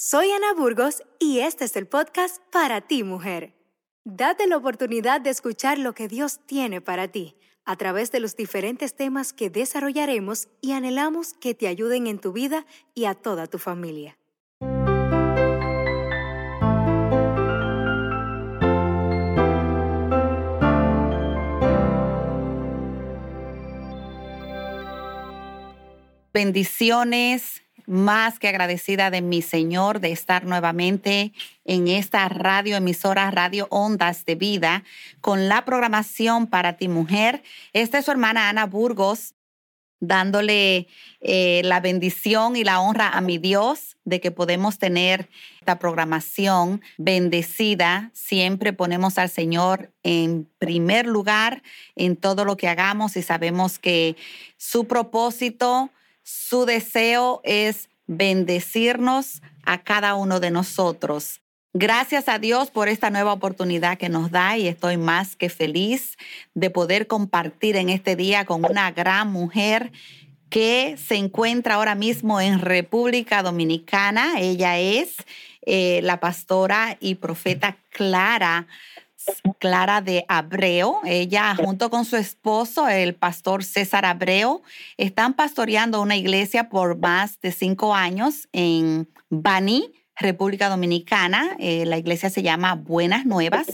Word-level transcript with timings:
Soy 0.00 0.30
Ana 0.30 0.54
Burgos 0.54 1.02
y 1.18 1.40
este 1.40 1.64
es 1.64 1.74
el 1.74 1.88
podcast 1.88 2.40
para 2.52 2.82
ti, 2.82 3.02
mujer. 3.02 3.56
Date 4.04 4.46
la 4.46 4.56
oportunidad 4.56 5.20
de 5.20 5.30
escuchar 5.30 5.76
lo 5.76 5.92
que 5.92 6.06
Dios 6.06 6.38
tiene 6.46 6.80
para 6.80 7.08
ti 7.08 7.34
a 7.64 7.74
través 7.74 8.12
de 8.12 8.20
los 8.20 8.36
diferentes 8.36 8.94
temas 8.94 9.32
que 9.32 9.50
desarrollaremos 9.50 10.50
y 10.60 10.70
anhelamos 10.70 11.34
que 11.34 11.54
te 11.54 11.66
ayuden 11.66 12.06
en 12.06 12.20
tu 12.20 12.32
vida 12.32 12.64
y 12.94 13.06
a 13.06 13.16
toda 13.16 13.48
tu 13.48 13.58
familia. 13.58 14.16
Bendiciones, 26.32 27.62
más 27.88 28.38
que 28.38 28.48
agradecida 28.48 29.10
de 29.10 29.22
mi 29.22 29.40
Señor 29.40 30.00
de 30.00 30.12
estar 30.12 30.44
nuevamente 30.44 31.32
en 31.64 31.88
esta 31.88 32.28
radio 32.28 32.76
emisora 32.76 33.30
Radio 33.30 33.66
Ondas 33.70 34.26
de 34.26 34.34
Vida 34.34 34.84
con 35.22 35.48
la 35.48 35.64
programación 35.64 36.46
para 36.46 36.76
ti 36.76 36.86
mujer. 36.86 37.42
Esta 37.72 37.98
es 37.98 38.04
su 38.04 38.10
hermana 38.10 38.50
Ana 38.50 38.66
Burgos 38.66 39.34
dándole 40.00 40.86
eh, 41.20 41.62
la 41.64 41.80
bendición 41.80 42.56
y 42.56 42.62
la 42.62 42.80
honra 42.80 43.08
a 43.08 43.20
mi 43.20 43.38
Dios 43.38 43.96
de 44.04 44.20
que 44.20 44.30
podemos 44.30 44.78
tener 44.78 45.28
esta 45.58 45.78
programación 45.78 46.82
bendecida. 46.98 48.10
Siempre 48.12 48.72
ponemos 48.72 49.18
al 49.18 49.30
Señor 49.30 49.90
en 50.02 50.46
primer 50.58 51.06
lugar 51.06 51.62
en 51.96 52.16
todo 52.16 52.44
lo 52.44 52.56
que 52.56 52.68
hagamos 52.68 53.16
y 53.16 53.22
sabemos 53.22 53.78
que 53.78 54.14
su 54.58 54.86
propósito 54.86 55.90
su 56.28 56.66
deseo 56.66 57.40
es 57.42 57.88
bendecirnos 58.06 59.40
a 59.64 59.82
cada 59.82 60.14
uno 60.14 60.40
de 60.40 60.50
nosotros. 60.50 61.40
Gracias 61.72 62.28
a 62.28 62.38
Dios 62.38 62.70
por 62.70 62.88
esta 62.88 63.08
nueva 63.08 63.32
oportunidad 63.32 63.96
que 63.96 64.10
nos 64.10 64.30
da 64.30 64.58
y 64.58 64.68
estoy 64.68 64.98
más 64.98 65.36
que 65.36 65.48
feliz 65.48 66.18
de 66.52 66.68
poder 66.68 67.06
compartir 67.06 67.76
en 67.76 67.88
este 67.88 68.14
día 68.14 68.44
con 68.44 68.62
una 68.66 68.90
gran 68.90 69.32
mujer 69.32 69.90
que 70.50 70.98
se 70.98 71.16
encuentra 71.16 71.76
ahora 71.76 71.94
mismo 71.94 72.42
en 72.42 72.60
República 72.60 73.42
Dominicana. 73.42 74.38
Ella 74.38 74.78
es 74.78 75.16
eh, 75.62 76.00
la 76.02 76.20
pastora 76.20 76.98
y 77.00 77.14
profeta 77.14 77.78
Clara 77.88 78.66
Clara 79.58 80.00
de 80.00 80.24
Abreu. 80.28 81.00
Ella 81.04 81.54
junto 81.54 81.90
con 81.90 82.04
su 82.04 82.16
esposo, 82.16 82.88
el 82.88 83.14
pastor 83.14 83.64
César 83.64 84.04
Abreu, 84.04 84.62
están 84.96 85.34
pastoreando 85.34 86.00
una 86.00 86.16
iglesia 86.16 86.68
por 86.68 86.98
más 86.98 87.40
de 87.40 87.52
cinco 87.52 87.94
años 87.94 88.48
en 88.52 89.08
Bani, 89.30 89.92
República 90.16 90.68
Dominicana. 90.68 91.56
Eh, 91.58 91.86
la 91.86 91.98
iglesia 91.98 92.30
se 92.30 92.42
llama 92.42 92.74
Buenas 92.74 93.26
Nuevas. 93.26 93.66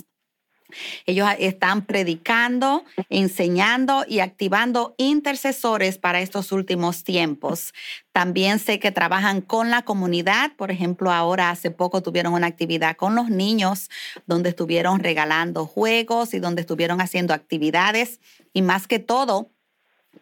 Ellos 1.07 1.29
están 1.39 1.87
predicando, 1.87 2.85
enseñando 3.09 4.05
y 4.09 4.21
activando 4.21 4.95
intercesores 4.99 5.99
para 5.99 6.21
estos 6.21 6.53
últimos 6.53 7.05
tiempos. 7.05 7.73
También 8.13 8.59
sé 8.59 8.79
que 8.79 8.93
trabajan 8.93 9.41
con 9.41 9.71
la 9.71 9.83
comunidad. 9.83 10.53
Por 10.57 10.71
ejemplo, 10.71 11.13
ahora 11.13 11.51
hace 11.51 11.71
poco 11.71 12.03
tuvieron 12.03 12.33
una 12.33 12.47
actividad 12.47 12.97
con 12.97 13.15
los 13.15 13.29
niños 13.29 13.91
donde 14.27 14.51
estuvieron 14.51 15.01
regalando 15.01 15.67
juegos 15.67 16.35
y 16.35 16.39
donde 16.39 16.63
estuvieron 16.63 17.01
haciendo 17.01 17.35
actividades 17.35 18.21
y 18.53 18.63
más 18.63 18.87
que 18.87 18.99
todo 18.99 19.51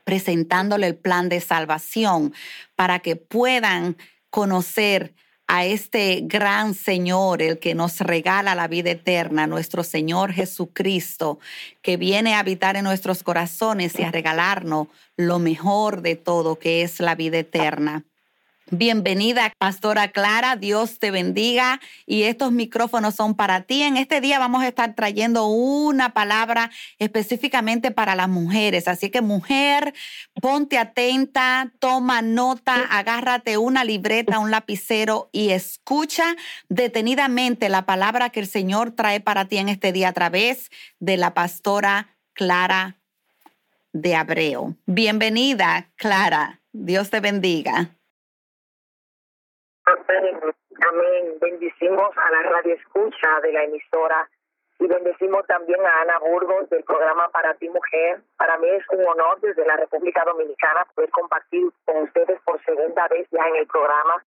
presentándole 0.05 0.87
el 0.87 0.97
plan 0.97 1.29
de 1.29 1.41
salvación 1.41 2.35
para 2.77 3.01
que 3.01 3.17
puedan 3.17 3.97
conocer 4.31 5.15
a 5.55 5.67
este 5.67 6.23
gran 6.25 6.73
Señor, 6.73 7.43
el 7.43 7.59
que 7.59 7.75
nos 7.75 8.01
regala 8.01 8.55
la 8.55 8.69
vida 8.69 8.93
eterna, 8.93 9.47
nuestro 9.47 9.85
Señor 9.85 10.33
Jesucristo, 10.33 11.41
que 11.83 11.99
viene 11.99 12.33
a 12.33 12.39
habitar 12.39 12.77
en 12.77 12.85
nuestros 12.85 13.23
corazones 13.23 13.99
y 13.99 14.03
a 14.03 14.11
regalarnos 14.11 14.89
lo 15.19 15.39
mejor 15.39 16.01
de 16.01 16.17
todo, 16.17 16.59
que 16.59 16.81
es 16.81 17.01
la 17.01 17.15
vida 17.17 17.41
eterna. 17.41 18.07
Bienvenida, 18.71 19.53
Pastora 19.59 20.09
Clara. 20.09 20.57
Dios 20.57 20.99
te 20.99 21.11
bendiga. 21.11 21.81
Y 22.07 22.23
estos 22.23 22.53
micrófonos 22.53 23.15
son 23.15 23.35
para 23.35 23.63
ti. 23.63 23.83
En 23.83 23.97
este 23.97 24.21
día 24.21 24.39
vamos 24.39 24.63
a 24.63 24.69
estar 24.69 24.95
trayendo 24.95 25.47
una 25.47 26.15
palabra 26.15 26.71
específicamente 26.99 27.91
para 27.91 28.15
las 28.15 28.29
mujeres. 28.29 28.89
Así 28.89 29.11
que, 29.11 29.21
mujer, 29.21 29.93
ponte 30.41 30.79
atenta, 30.79 31.73
toma 31.81 32.23
nota, 32.23 32.87
agárrate 32.91 33.59
una 33.59 33.85
libreta, 33.85 34.39
un 34.39 34.51
lapicero 34.51 35.29
y 35.33 35.51
escucha 35.51 36.37
detenidamente 36.69 37.69
la 37.69 37.85
palabra 37.85 38.31
que 38.31 38.41
el 38.41 38.47
Señor 38.47 38.93
trae 38.93 39.21
para 39.21 39.47
ti 39.47 39.59
en 39.59 39.69
este 39.69 39.93
día 39.93 40.09
a 40.09 40.13
través 40.13 40.71
de 40.99 41.17
la 41.17 41.35
Pastora 41.35 42.17
Clara 42.33 42.97
de 43.93 44.15
Abreu. 44.15 44.77
Bienvenida, 44.87 45.91
Clara. 45.97 46.61
Dios 46.73 47.11
te 47.11 47.21
bendiga. 47.21 47.91
Amén. 49.93 51.39
Bendicimos 51.41 52.17
a 52.17 52.31
la 52.31 52.43
radio 52.51 52.75
escucha 52.75 53.41
de 53.43 53.53
la 53.53 53.65
emisora 53.65 54.29
y 54.79 54.87
bendecimos 54.87 55.47
también 55.47 55.85
a 55.85 56.01
Ana 56.01 56.19
Burgos 56.19 56.69
del 56.71 56.83
programa 56.85 57.29
Para 57.29 57.55
ti 57.55 57.69
Mujer. 57.69 58.21
Para 58.39 58.57
mí 58.59 58.69
es 58.71 58.85
un 58.91 59.07
honor 59.07 59.39
desde 59.41 59.67
la 59.67 59.77
República 59.77 60.25
Dominicana 60.25 60.87
poder 60.95 61.11
compartir 61.11 61.71
con 61.85 62.05
ustedes 62.05 62.41
por 62.43 62.63
segunda 62.65 63.07
vez 63.09 63.29
ya 63.31 63.47
en 63.49 63.57
el 63.57 63.67
programa. 63.67 64.25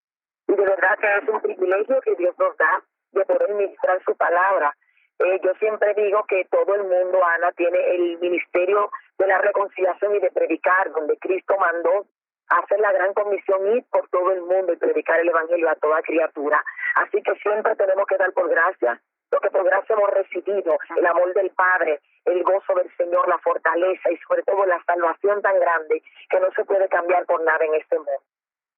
Y 0.47 0.53
de 0.53 0.63
verdad 0.63 0.97
que 0.99 1.17
es 1.17 1.29
un 1.29 1.41
privilegio 1.41 1.99
que 2.01 2.15
Dios 2.15 2.37
nos 2.37 2.55
da 2.57 2.83
de 3.13 3.25
poder 3.25 3.53
ministrar 3.55 4.01
su 4.05 4.15
palabra. 4.15 4.75
Eh, 5.17 5.39
yo 5.43 5.53
siempre 5.55 5.93
digo 5.95 6.23
que 6.27 6.45
todo 6.51 6.75
el 6.75 6.83
mundo, 6.83 7.25
Ana, 7.25 7.51
tiene 7.53 7.79
el 7.95 8.19
ministerio 8.19 8.91
de 9.17 9.27
la 9.27 9.39
reconciliación 9.39 10.15
y 10.15 10.19
de 10.19 10.29
predicar, 10.29 10.91
donde 10.91 11.17
Cristo 11.17 11.55
mandó 11.57 12.05
hacer 12.49 12.79
la 12.79 12.91
gran 12.91 13.13
comisión, 13.13 13.75
ir 13.75 13.83
por 13.91 14.07
todo 14.09 14.31
el 14.31 14.41
mundo 14.41 14.73
y 14.73 14.77
predicar 14.77 15.19
el 15.19 15.29
Evangelio 15.29 15.69
a 15.69 15.75
toda 15.75 16.01
criatura. 16.01 16.63
Así 16.95 17.21
que 17.21 17.35
siempre 17.35 17.75
tenemos 17.75 18.05
que 18.07 18.17
dar 18.17 18.31
por 18.33 18.49
gracia 18.49 18.99
lo 19.31 19.41
que 19.41 19.49
por 19.49 19.63
gracia 19.65 19.95
hemos 19.95 20.09
recibido, 20.11 20.77
el 20.95 21.05
amor 21.05 21.33
del 21.33 21.49
Padre, 21.51 21.99
el 22.25 22.43
gozo 22.43 22.73
del 22.75 22.89
Señor, 22.95 23.27
la 23.27 23.37
fortaleza 23.39 24.11
y 24.11 24.17
sobre 24.17 24.43
todo 24.43 24.65
la 24.65 24.81
salvación 24.85 25.41
tan 25.41 25.59
grande 25.59 26.01
que 26.29 26.39
no 26.39 26.51
se 26.51 26.63
puede 26.63 26.87
cambiar 26.87 27.25
por 27.25 27.43
nada 27.43 27.65
en 27.65 27.75
este 27.75 27.97
mundo. 27.97 28.21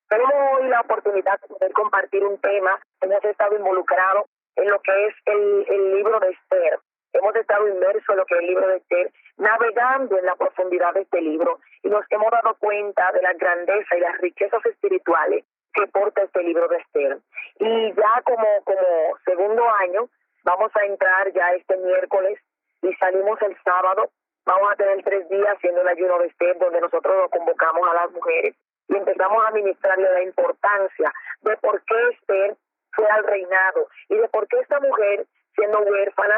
Tenemos 0.09 0.33
hoy 0.53 0.69
la 0.69 0.81
oportunidad 0.81 1.39
de 1.41 1.47
poder 1.47 1.73
compartir 1.73 2.23
un 2.23 2.39
tema, 2.39 2.79
hemos 3.01 3.23
estado 3.25 3.55
involucrados 3.57 4.25
en 4.55 4.69
lo 4.69 4.79
que 4.79 5.07
es 5.07 5.15
el, 5.25 5.65
el 5.69 5.95
libro 5.95 6.19
de 6.19 6.29
Esther. 6.29 6.79
Hemos 7.13 7.35
estado 7.35 7.67
inmersos 7.67 8.09
en 8.09 8.17
lo 8.17 8.25
que 8.25 8.35
es 8.35 8.41
el 8.41 8.47
libro 8.47 8.67
de 8.67 8.77
Esther, 8.77 9.11
navegando 9.37 10.17
en 10.17 10.25
la 10.25 10.35
profundidad 10.35 10.93
de 10.93 11.01
este 11.01 11.21
libro 11.21 11.59
y 11.83 11.89
nos 11.89 12.05
hemos 12.09 12.31
dado 12.31 12.55
cuenta 12.59 13.11
de 13.11 13.21
la 13.21 13.33
grandeza 13.33 13.95
y 13.95 13.99
las 14.01 14.17
riquezas 14.19 14.65
espirituales 14.65 15.45
que 15.73 15.87
porta 15.87 16.23
este 16.23 16.43
libro 16.43 16.67
de 16.67 16.77
Esther. 16.77 17.17
Y 17.59 17.93
ya 17.93 18.21
como, 18.25 18.47
como 18.63 19.17
segundo 19.25 19.63
año, 19.81 20.09
vamos 20.43 20.71
a 20.75 20.85
entrar 20.85 21.31
ya 21.33 21.53
este 21.53 21.77
miércoles 21.77 22.39
y 22.81 22.93
salimos 22.95 23.41
el 23.41 23.55
sábado. 23.63 24.09
Vamos 24.45 24.71
a 24.71 24.75
tener 24.75 25.03
tres 25.03 25.27
días 25.29 25.55
haciendo 25.55 25.81
el 25.81 25.87
ayuno 25.87 26.19
de 26.19 26.27
Esther, 26.27 26.57
donde 26.57 26.81
nosotros 26.81 27.17
nos 27.17 27.29
convocamos 27.29 27.89
a 27.89 27.93
las 27.93 28.11
mujeres 28.11 28.55
y 28.87 28.95
empezamos 28.95 29.45
a 29.45 29.51
ministrarle 29.51 30.09
la 30.11 30.23
importancia 30.23 31.13
de 31.41 31.57
por 31.57 31.81
qué 31.83 31.95
Esther 32.11 32.55
fue 32.93 33.05
al 33.09 33.23
reinado 33.23 33.87
y 34.09 34.15
de 34.15 34.27
por 34.29 34.47
qué 34.47 34.59
esta 34.59 34.79
mujer, 34.79 35.25
siendo 35.55 35.79
huérfana, 35.79 36.36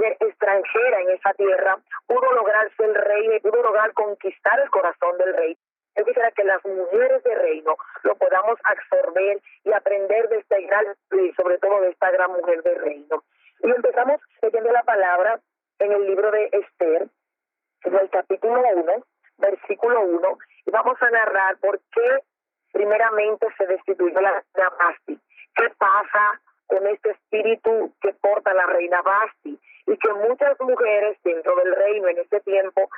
mujer 0.00 0.16
extranjera 0.20 1.00
en 1.02 1.10
esa 1.10 1.34
tierra, 1.34 1.76
pudo 2.06 2.32
lograrse 2.32 2.84
el 2.84 2.94
rey 2.94 3.36
y 3.36 3.40
pudo 3.40 3.62
lograr 3.62 3.92
conquistar 3.92 4.58
el 4.60 4.70
corazón 4.70 5.18
del 5.18 5.34
rey. 5.34 5.58
Yo 5.94 6.04
quisiera 6.04 6.30
que 6.30 6.44
las 6.44 6.64
mujeres 6.64 7.22
de 7.22 7.34
reino 7.34 7.76
lo 8.04 8.14
podamos 8.16 8.58
absorber 8.64 9.40
y 9.64 9.72
aprender 9.72 10.28
de 10.30 10.38
este 10.38 10.62
gran 10.62 10.86
y 11.12 11.32
sobre 11.34 11.58
todo 11.58 11.82
de 11.82 11.90
esta 11.90 12.10
gran 12.12 12.32
mujer 12.32 12.62
de 12.62 12.74
reino. 12.76 13.22
Y 13.62 13.70
empezamos 13.70 14.20
leyendo 14.40 14.72
la 14.72 14.82
palabra 14.84 15.38
en 15.80 15.92
el 15.92 16.06
libro 16.06 16.30
de 16.30 16.48
Esther, 16.52 17.08
en 17.84 17.94
el 17.94 18.08
capítulo 18.08 18.62
1, 18.74 18.92
versículo 19.36 20.00
1, 20.00 20.38
y 20.64 20.70
vamos 20.70 20.96
a 21.02 21.10
narrar 21.10 21.58
por 21.58 21.78
qué 21.92 22.22
primeramente 22.72 23.48
se 23.58 23.66
destituyó 23.66 24.18
la 24.20 24.42
Basti, 24.54 25.20
qué 25.56 25.68
pasa 25.76 26.40
con 26.68 26.86
este 26.86 27.10
espíritu 27.10 27.92
que 28.00 28.14
porta 28.14 28.54
la 28.54 28.64
reina 28.66 29.02
Basti 29.02 29.60
y 29.90 29.96
que 29.98 30.12
muchas 30.12 30.58
mujeres 30.60 31.18
dentro 31.24 31.56
del 31.56 31.74
reino 31.74 32.08
en 32.08 32.18
este 32.18 32.40
tiempo 32.40 32.88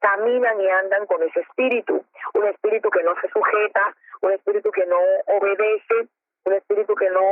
caminan 0.00 0.60
y 0.60 0.68
andan 0.68 1.06
con 1.06 1.22
ese 1.22 1.40
espíritu, 1.40 2.04
un 2.34 2.44
espíritu 2.46 2.90
que 2.90 3.02
no 3.02 3.14
se 3.22 3.28
sujeta, 3.28 3.94
un 4.20 4.32
espíritu 4.32 4.70
que 4.70 4.84
no 4.84 4.98
obedece, 5.26 6.08
un 6.44 6.52
espíritu 6.52 6.94
que 6.94 7.08
no 7.08 7.22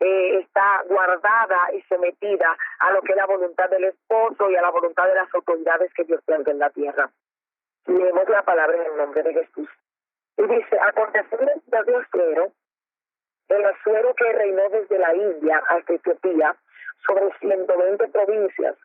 eh, 0.00 0.38
está 0.40 0.82
guardada 0.88 1.72
y 1.74 1.82
sometida 1.82 2.56
a 2.80 2.90
lo 2.90 3.02
que 3.02 3.12
es 3.12 3.16
la 3.16 3.26
voluntad 3.26 3.70
del 3.70 3.84
esposo 3.84 4.50
y 4.50 4.56
a 4.56 4.62
la 4.62 4.70
voluntad 4.70 5.06
de 5.06 5.14
las 5.14 5.32
autoridades 5.32 5.92
que 5.94 6.04
Dios 6.04 6.20
tiene 6.26 6.42
en 6.50 6.58
la 6.58 6.70
tierra. 6.70 7.08
Leemos 7.86 8.28
la 8.28 8.42
palabra 8.42 8.76
en 8.76 8.90
el 8.90 8.96
nombre 8.96 9.22
de 9.22 9.32
Jesús. 9.32 9.68
Y 10.38 10.42
dice, 10.42 10.78
aconteció 10.80 11.38
de 11.38 11.82
Dios 11.84 12.06
el 13.48 13.64
Asuero 13.66 14.14
que 14.14 14.32
reinó 14.32 14.68
desde 14.70 14.98
la 14.98 15.14
India 15.14 15.62
hasta 15.68 15.92
Etiopía 15.92 16.56
sobre 17.06 17.30
120 17.40 18.08
provincias, 18.08 18.76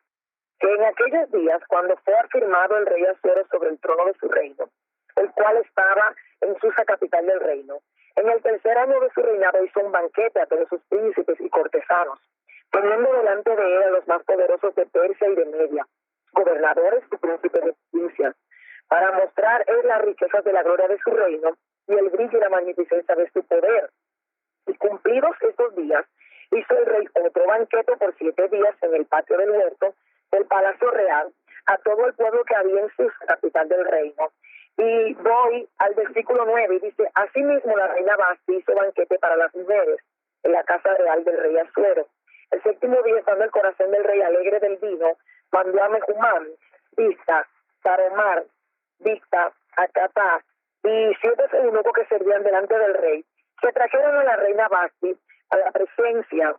que 0.58 0.72
en 0.72 0.84
aquellos 0.84 1.30
días, 1.32 1.60
cuando 1.68 1.96
fue 1.98 2.14
afirmado 2.14 2.76
el 2.78 2.86
rey 2.86 3.04
Asuero 3.04 3.46
sobre 3.50 3.70
el 3.70 3.80
trono 3.80 4.06
de 4.06 4.14
su 4.14 4.28
reino, 4.28 4.68
el 5.16 5.30
cual 5.32 5.56
estaba 5.58 6.14
en 6.40 6.58
Susa, 6.60 6.84
capital 6.84 7.26
del 7.26 7.40
reino, 7.40 7.78
en 8.16 8.28
el 8.28 8.42
tercer 8.42 8.78
año 8.78 8.98
de 9.00 9.10
su 9.10 9.20
reinado 9.20 9.62
hizo 9.62 9.80
un 9.80 9.92
banquete 9.92 10.40
a 10.40 10.46
todos 10.46 10.68
sus 10.68 10.80
príncipes 10.88 11.38
y 11.40 11.50
cortesanos, 11.50 12.18
poniendo 12.70 13.12
delante 13.12 13.54
de 13.54 13.76
él 13.76 13.82
a 13.82 13.90
los 13.90 14.08
más 14.08 14.22
poderosos 14.24 14.74
de 14.74 14.86
Persia 14.86 15.28
y 15.28 15.34
de 15.34 15.44
Media, 15.46 15.86
gobernadores 16.32 17.04
y 17.12 17.16
príncipes 17.16 17.64
de 17.64 17.74
provincias, 17.90 18.34
para 18.88 19.12
mostrar 19.12 19.64
él 19.66 19.86
las 19.86 20.02
riquezas 20.02 20.44
de 20.44 20.52
la 20.52 20.62
gloria 20.62 20.88
de 20.88 20.98
su 20.98 21.10
reino 21.10 21.56
y 21.88 21.94
el 21.94 22.08
brillo 22.10 22.38
y 22.38 22.40
la 22.40 22.48
magnificencia 22.48 23.14
de 23.14 23.30
su 23.30 23.44
poder. 23.46 23.90
Y 24.66 24.74
cumplidos 24.76 25.36
estos 25.42 25.76
días, 25.76 26.04
hizo 26.50 26.78
el 26.78 26.86
rey 26.86 27.06
otro 27.24 27.46
banquete 27.46 27.96
por 27.96 28.14
siete 28.16 28.48
días 28.48 28.74
en 28.82 28.94
el 28.94 29.06
patio 29.06 29.36
del 29.36 29.50
huerto 29.50 29.94
del 30.32 30.44
palacio 30.46 30.90
real 30.90 31.32
a 31.66 31.78
todo 31.78 32.06
el 32.06 32.14
pueblo 32.14 32.44
que 32.44 32.56
había 32.56 32.80
en 32.80 32.90
su 32.96 33.10
capital 33.26 33.68
del 33.68 33.84
reino. 33.84 34.30
Y 34.78 35.14
voy 35.14 35.68
al 35.78 35.94
versículo 35.94 36.44
9 36.44 36.76
y 36.76 36.78
dice, 36.80 37.10
asimismo 37.14 37.76
la 37.76 37.88
reina 37.88 38.16
Basti 38.16 38.56
hizo 38.56 38.74
banquete 38.74 39.18
para 39.18 39.36
las 39.36 39.54
mujeres 39.54 40.00
en 40.42 40.52
la 40.52 40.62
casa 40.64 40.94
real 40.94 41.24
del 41.24 41.38
rey 41.38 41.56
Azuero. 41.58 42.06
El 42.50 42.62
séptimo 42.62 43.02
día, 43.02 43.18
estando 43.18 43.44
el 43.44 43.50
corazón 43.50 43.90
del 43.90 44.04
rey 44.04 44.20
alegre 44.20 44.60
del 44.60 44.76
vino, 44.76 45.16
mandó 45.50 45.82
a 45.82 45.88
Mejumán, 45.88 46.46
Vista, 46.96 47.48
Saromar, 47.82 48.44
Vista, 49.00 49.52
Acatá 49.76 50.44
y 50.84 51.12
siete 51.20 51.44
eunucos 51.52 51.92
que 51.94 52.06
servían 52.06 52.42
delante 52.42 52.78
del 52.78 52.94
rey, 52.94 53.24
que 53.60 53.72
trajeron 53.72 54.16
a 54.16 54.24
la 54.24 54.36
reina 54.36 54.68
Basti 54.68 55.16
a 55.50 55.56
la 55.56 55.70
presencia 55.72 56.56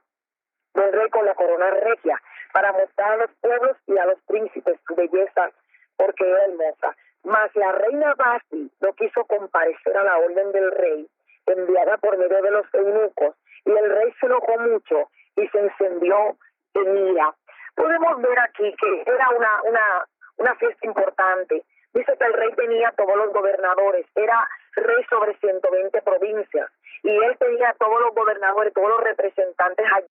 del 0.74 0.94
rey 0.94 1.10
con 1.10 1.26
la 1.26 1.36
corona 1.36 1.70
regia, 1.72 2.22
para 2.54 2.72
mostrar 2.72 3.14
a 3.14 3.18
los 3.18 3.32
pueblos 3.42 3.78
y 3.88 3.98
a 3.98 4.06
los 4.06 4.22
príncipes 4.24 4.80
su 4.88 4.96
belleza, 4.96 5.52
porque 5.98 6.30
era 6.30 6.46
hermosa. 6.46 6.96
Mas 7.24 7.54
la 7.56 7.72
reina 7.72 8.14
Basti 8.16 8.72
no 8.80 8.94
quiso 8.94 9.26
comparecer 9.26 9.98
a 9.98 10.04
la 10.04 10.18
orden 10.18 10.52
del 10.52 10.72
rey, 10.72 11.08
enviada 11.46 11.98
por 11.98 12.18
medio 12.18 12.42
de 12.42 12.52
los 12.52 12.66
eunucos, 12.74 13.36
y 13.66 13.72
el 13.72 13.90
rey 13.90 14.14
se 14.20 14.28
enojó 14.28 14.58
mucho 14.60 15.10
y 15.36 15.48
se 15.48 15.60
encendió 15.60 16.38
en 16.74 16.98
ira. 17.10 17.36
Podemos 17.76 18.22
ver 18.22 18.40
aquí 18.40 18.74
que 18.80 19.04
era 19.06 19.30
una, 19.30 19.62
una, 19.64 20.06
una 20.38 20.56
fiesta 20.56 20.86
importante. 20.88 21.64
Dice 21.94 22.18
que 22.18 22.26
el 22.26 22.34
rey 22.34 22.52
tenía 22.54 22.92
todos 22.92 23.16
los 23.16 23.34
gobernadores, 23.34 24.06
era 24.16 24.48
rey 24.76 25.04
sobre 25.10 25.36
120 25.38 26.02
provincias, 26.02 26.72
y 27.04 27.10
él 27.10 27.38
tenía 27.38 27.76
todos 27.80 28.02
los 28.02 28.14
gobernadores, 28.14 28.74
todos 28.74 28.90
los 28.90 29.04
representantes 29.04 29.86
allí 29.94 30.08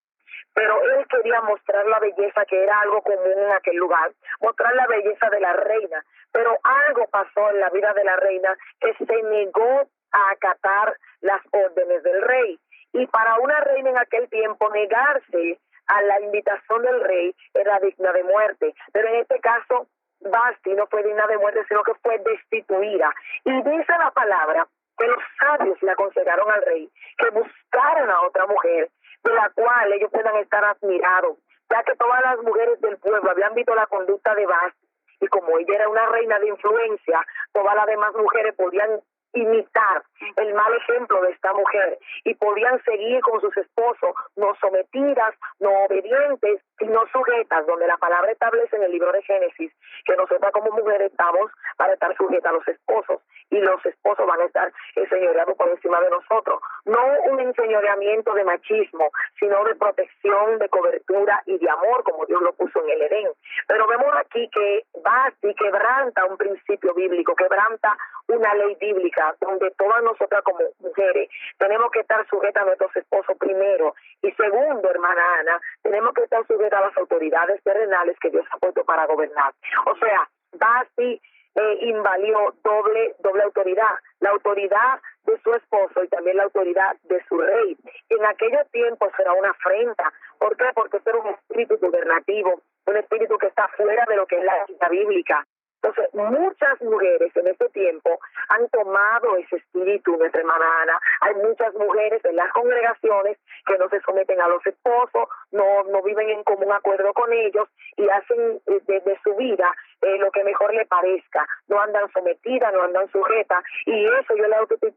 pero 0.57 0.83
él 0.83 1.07
quería 1.09 1.43
mostrar 1.43 1.85
la 1.87 1.99
belleza 1.99 2.47
que 2.47 2.63
era 2.63 2.81
algo 2.81 3.03
común 3.03 3.33
en 3.37 3.53
aquel 3.53 3.77
lugar, 3.77 4.11
mostrar 4.41 4.75
la 4.75 4.87
belleza 4.87 5.29
de 5.29 5.41
la 5.41 5.53
reina, 5.53 6.03
pero 6.33 6.59
algo 6.63 7.07
pasó 7.09 7.51
en 7.51 7.61
la 7.61 7.69
vida 7.69 7.93
de 7.93 8.05
la 8.05 8.17
reina 8.17 8.57
que 8.81 8.95
se 8.95 9.23
negó 9.23 9.87
a 10.13 10.31
acatar 10.31 10.97
las 11.21 11.43
órdenes 11.53 12.03
del 12.03 12.23
rey. 12.23 12.59
Y 12.95 13.07
para 13.09 13.39
una 13.39 13.61
reina 13.61 13.91
en 13.91 13.99
aquel 13.99 14.31
tiempo 14.31 14.71
negarse 14.71 15.59
a 15.89 16.03
la 16.03 16.21
invitación 16.21 16.83
del 16.83 17.01
rey 17.03 17.35
era 17.53 17.79
digna 17.81 18.13
de 18.13 18.25
muerte. 18.25 18.75
Pero 18.93 19.09
en 19.09 19.17
este 19.17 19.39
caso, 19.41 19.87
Basti 20.21 20.73
no 20.73 20.87
fue 20.87 21.03
digna 21.03 21.27
de 21.27 21.37
muerte, 21.37 21.65
sino 21.69 21.83
que 21.83 21.95
fue 21.97 22.19
destituida. 22.19 23.15
Y 23.45 23.63
dice 23.63 23.93
la 23.99 24.11
palabra 24.11 24.67
que 24.99 25.07
los 25.07 25.23
sabios 25.39 25.83
le 25.83 25.91
aconsejaron 25.91 26.51
al 26.51 26.63
rey 26.63 26.91
que 27.19 27.31
buscaran 27.31 28.11
a 28.11 28.23
otra 28.23 28.47
mujer 28.47 28.91
de 29.25 29.35
la 29.35 29.51
cual 29.51 29.93
ellos 29.93 30.11
puedan 30.11 30.37
estar 30.37 30.65
admirados, 30.65 31.39
ya 31.71 31.83
que 31.83 31.97
todas 31.97 32.23
las 32.25 32.39
mujeres 32.43 32.81
del 32.81 32.97
pueblo 32.99 33.31
habían 33.31 33.55
visto 33.55 33.75
la 33.75 33.87
conducta 33.87 34.35
de 34.35 34.47
Basti 34.47 34.87
y 35.21 35.27
como 35.29 35.59
ella 35.59 35.75
era 35.75 35.89
una 35.89 36.07
reina 36.07 36.39
de 36.39 36.49
influencia, 36.49 37.27
todas 37.53 37.75
las 37.75 37.87
demás 37.87 38.15
mujeres 38.15 38.55
podían 38.55 39.01
imitar 39.33 40.03
el 40.37 40.55
mal 40.55 40.73
ejemplo 40.75 41.21
de 41.23 41.31
esta 41.33 41.53
mujer 41.53 41.99
y 42.25 42.35
podían 42.35 42.83
seguir 42.85 43.21
con 43.21 43.41
sus 43.41 43.55
esposos 43.57 44.15
no 44.37 44.55
sometidas, 44.61 45.35
no 45.61 45.71
obedientes 45.85 46.63
y 46.81 46.87
no 46.87 47.07
sujetas, 47.13 47.67
donde 47.67 47.87
la 47.87 47.99
palabra 47.99 48.33
establece 48.33 48.77
en 48.77 48.85
el 48.85 48.93
libro 48.93 49.13
de 49.13 49.23
Génesis 49.23 49.73
que 50.05 50.17
nosotras 50.17 50.53
como 50.53 50.71
mujeres 50.71 51.11
estamos 51.11 51.51
para 51.77 51.95
estar 51.95 52.17
sujetas 52.17 52.51
a 52.51 52.55
los 52.55 52.69
esposos 52.69 53.21
y 53.51 53.59
los 53.61 53.85
esposos 53.87 54.27
van 54.27 54.41
a 54.41 54.45
estar 54.45 54.73
enseñoreados 54.95 55.57
por 55.57 55.69
encima 55.69 56.01
de 56.01 56.11
nosotros. 56.11 56.61
No 56.85 57.01
un 57.31 57.41
enseñoreamiento 57.41 58.35
de 58.35 58.45
machismo, 58.45 59.11
sino 59.39 59.65
de 59.65 59.75
protección, 59.75 60.59
de 60.59 60.69
cobertura 60.69 61.43
y 61.47 61.59
de 61.59 61.71
amor, 61.71 62.03
como 62.05 62.27
Dios 62.27 62.43
lo 62.43 62.53
puso 62.55 62.83
en 62.85 62.91
el 62.91 63.03
Edén. 63.03 63.29
Pero 63.67 63.87
vemos 63.87 64.15
aquí 64.17 64.49
que 64.51 64.85
Basti 65.03 65.55
quebranta 65.55 66.25
un 66.25 66.37
principio 66.37 66.95
bíblico, 66.95 67.35
quebranta 67.35 67.97
una 68.29 68.55
ley 68.55 68.77
bíblica, 68.81 69.35
donde 69.41 69.71
todas 69.73 70.03
nosotras 70.03 70.43
como 70.43 70.59
mujeres 70.81 71.29
tenemos 71.59 71.91
que 71.91 72.01
estar 72.01 72.27
sujetas 72.29 72.63
a 72.63 72.67
nuestros 72.67 72.97
esposos 72.97 73.37
primero. 73.39 73.95
Y 74.23 74.33
segundo, 74.33 74.91
hermana 74.91 75.23
Ana, 75.41 75.61
tenemos 75.83 76.13
que 76.15 76.25
estar 76.25 76.47
sujetas 76.47 76.81
a 76.81 76.87
las 76.87 76.97
autoridades 76.97 77.63
terrenales 77.63 78.19
que 78.21 78.31
Dios 78.31 78.47
ha 78.51 78.59
puesto 78.59 78.85
para 78.85 79.07
gobernar. 79.07 79.53
O 79.87 79.97
sea, 79.97 80.29
Basti 80.53 81.21
eh, 81.57 81.79
invalió 81.81 82.55
doble, 82.63 83.15
doble 83.21 83.43
autoridad, 83.45 83.95
la 84.21 84.31
autoridad 84.31 85.01
de 85.25 85.41
su 85.41 85.53
esposo 85.55 86.05
y 86.05 86.09
también 86.09 86.37
la 86.37 86.45
autoridad 86.45 86.97
de 87.05 87.23
su 87.29 87.39
rey. 87.39 87.77
En 88.11 88.25
aquellos 88.25 88.71
tiempos 88.71 89.11
era 89.19 89.33
una 89.33 89.51
afrenta. 89.51 90.13
¿Por 90.39 90.57
qué? 90.57 90.67
Porque 90.75 91.01
era 91.05 91.19
un 91.19 91.29
espíritu 91.29 91.79
gubernativo, 91.79 92.61
un 92.87 92.97
espíritu 92.97 93.39
que 93.39 93.47
está 93.47 93.69
fuera 93.69 94.05
de 94.07 94.17
lo 94.17 94.27
que 94.27 94.39
es 94.39 94.45
la 94.45 94.67
vida 94.67 94.89
bíblica. 94.91 95.47
Entonces, 95.83 96.13
muchas 96.15 96.83
mujeres 96.83 97.31
en 97.37 97.47
este 97.47 97.69
tiempo 97.69 98.19
han 98.49 98.69
tomado 98.71 99.37
ese 99.37 99.57
espíritu, 99.57 100.17
nuestra 100.17 100.41
hermana 100.41 100.83
Ana. 100.83 100.99
Hay 101.21 101.35
muchas 101.37 101.75
mujeres 101.75 102.25
en 102.25 102.37
las 102.37 102.51
congregaciones 102.53 103.39
que 103.67 103.79
no 103.79 103.89
se 103.89 104.01
someten 104.01 104.41
a 104.41 104.49
los 104.49 104.67
esposos, 104.67 105.29
no, 105.53 105.85
no 105.85 106.03
viven 106.03 106.29
en 106.31 106.43
común 106.45 106.73
acuerdo 106.73 107.13
con 107.13 107.33
ellos 107.33 107.69
y 107.97 108.09
hacen 108.09 108.61
desde 108.67 108.97
eh, 108.97 109.21
su 109.23 109.35
vida 109.37 109.75
eh, 110.03 110.19
lo 110.19 110.31
que 110.31 110.45
mejor 110.45 110.75
le 110.75 110.87
parezca. 110.87 111.47
No 111.69 111.81
andan 111.81 112.11
sometidas, 112.13 112.73
no 112.73 112.83
andan 112.83 113.11
sujetas. 113.11 113.65
Y 113.87 114.05
eso 114.07 114.37
yo 114.37 114.47
le, 114.47 114.57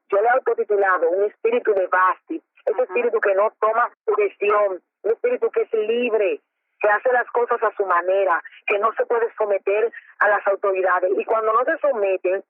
yo 0.09 0.21
le 0.21 0.27
he 0.27 0.31
autotitulado 0.31 1.09
un 1.09 1.23
espíritu 1.25 1.73
de 1.73 1.87
Basti, 1.87 2.41
ese 2.65 2.81
espíritu 2.81 3.19
que 3.19 3.35
no 3.35 3.51
toma 3.59 3.89
sujeción, 4.05 4.81
un 5.03 5.11
espíritu 5.11 5.49
que 5.51 5.61
es 5.61 5.73
libre, 5.73 6.41
que 6.79 6.89
hace 6.89 7.11
las 7.11 7.29
cosas 7.31 7.61
a 7.63 7.71
su 7.75 7.85
manera, 7.85 8.41
que 8.67 8.79
no 8.79 8.91
se 8.93 9.05
puede 9.05 9.31
someter 9.35 9.91
a 10.19 10.29
las 10.29 10.45
autoridades. 10.47 11.11
Y 11.17 11.25
cuando 11.25 11.53
no 11.53 11.63
se 11.65 11.77
someten 11.79 12.43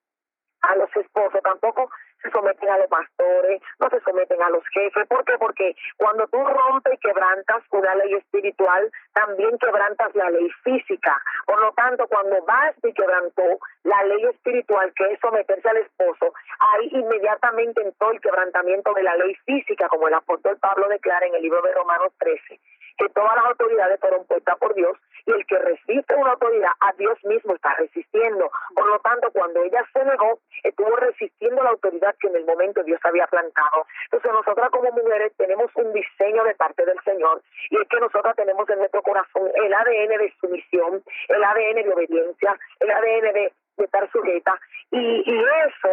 a 0.62 0.76
los 0.76 0.96
esposos, 0.96 1.42
tampoco 1.42 1.90
se 2.22 2.30
someten 2.32 2.70
a 2.70 2.78
los 2.78 2.88
pastores, 2.88 3.62
no 3.80 3.90
se 3.90 4.00
someten 4.02 4.42
a 4.42 4.50
los 4.50 4.64
jefes. 4.70 5.08
¿Por 5.08 5.24
qué? 5.26 5.38
Porque 5.38 5.76
cuando 5.98 6.28
tú 6.28 6.38
rompes 6.38 6.94
y 6.94 6.98
quebrantas 6.98 7.64
una 7.72 7.96
ley 7.96 8.14
espiritual, 8.16 8.92
también 9.14 9.58
quebrantas 9.58 10.14
la 10.16 10.30
ley 10.30 10.50
física. 10.64 11.22
Por 11.46 11.60
lo 11.60 11.72
tanto, 11.74 12.08
cuando 12.08 12.44
vas 12.46 12.76
y 12.84 12.94
quebrantó 12.94 13.60
la 13.84 14.04
ley 14.04 14.26
espiritual, 14.26 14.94
que 14.96 15.14
es 15.14 15.20
someterse 15.20 15.70
al 15.70 15.78
esposo, 15.78 16.34
ahí 16.60 16.90
inmediatamente 16.92 17.82
entró 17.82 18.12
el 18.12 18.22
quebrantamiento 18.22 18.94
de 18.94 19.04
la 19.04 19.16
ley 19.16 19.36
física, 19.46 19.88
como 19.90 20.08
el 20.08 20.14
apóstol 20.14 20.58
Pablo 20.58 20.88
declara 20.90 21.26
en 21.26 21.36
el 21.36 21.42
libro 21.42 21.62
de 21.62 21.74
Romanos 21.74 22.12
13 22.20 22.60
que 23.00 23.10
todas 23.10 23.34
las 23.36 23.46
autoridades 23.46 24.00
fueron 24.00 24.26
puestas 24.26 24.58
por 24.58 24.76
Dios 24.76 24.98
y 25.26 25.32
el 25.32 25.46
que 25.46 25.58
resiste 25.58 26.16
una 26.16 26.32
autoridad 26.32 26.72
a 26.82 26.92
Dios 26.94 27.18
mismo 27.24 27.56
está 27.56 27.74
resistiendo. 27.76 28.52
Por 28.76 28.88
lo 28.88 29.00
tanto, 29.00 29.32
cuando 29.32 29.64
ella 29.64 29.86
se 29.94 30.04
negó, 30.04 30.40
estuvo 30.64 30.96
resistiendo 30.98 31.64
la 31.64 31.70
autoridad 31.70 32.16
que 32.20 32.28
en 32.28 32.36
el 32.36 32.46
momento 32.46 32.84
Dios 32.84 33.00
había 33.04 33.26
plantado. 33.28 33.86
Entonces, 34.06 34.32
nosotras 34.32 34.70
como 34.72 34.92
mujeres 34.92 35.32
tenemos 35.38 35.72
un 35.76 35.94
diseño 35.94 36.44
de 36.44 36.56
parte 36.56 36.86
del 36.86 37.00
Señor 37.04 37.42
y 37.70 37.78
es 37.82 37.88
que 37.88 38.00
nosotras 38.00 38.36
tenemos 38.36 38.70
en 38.70 38.80
nuestro 38.80 39.02
corazón 39.02 39.50
el 39.56 39.74
ADN 39.74 40.18
de 40.18 40.34
sumisión, 40.42 41.04
el 41.30 41.44
ADN 41.44 41.84
de 41.84 41.94
obediencia, 41.94 42.60
el 42.80 42.92
ADN 42.92 43.34
de, 43.34 43.54
estar 43.78 44.12
sujeta 44.12 44.60
y 44.92 45.24
eso 45.26 45.90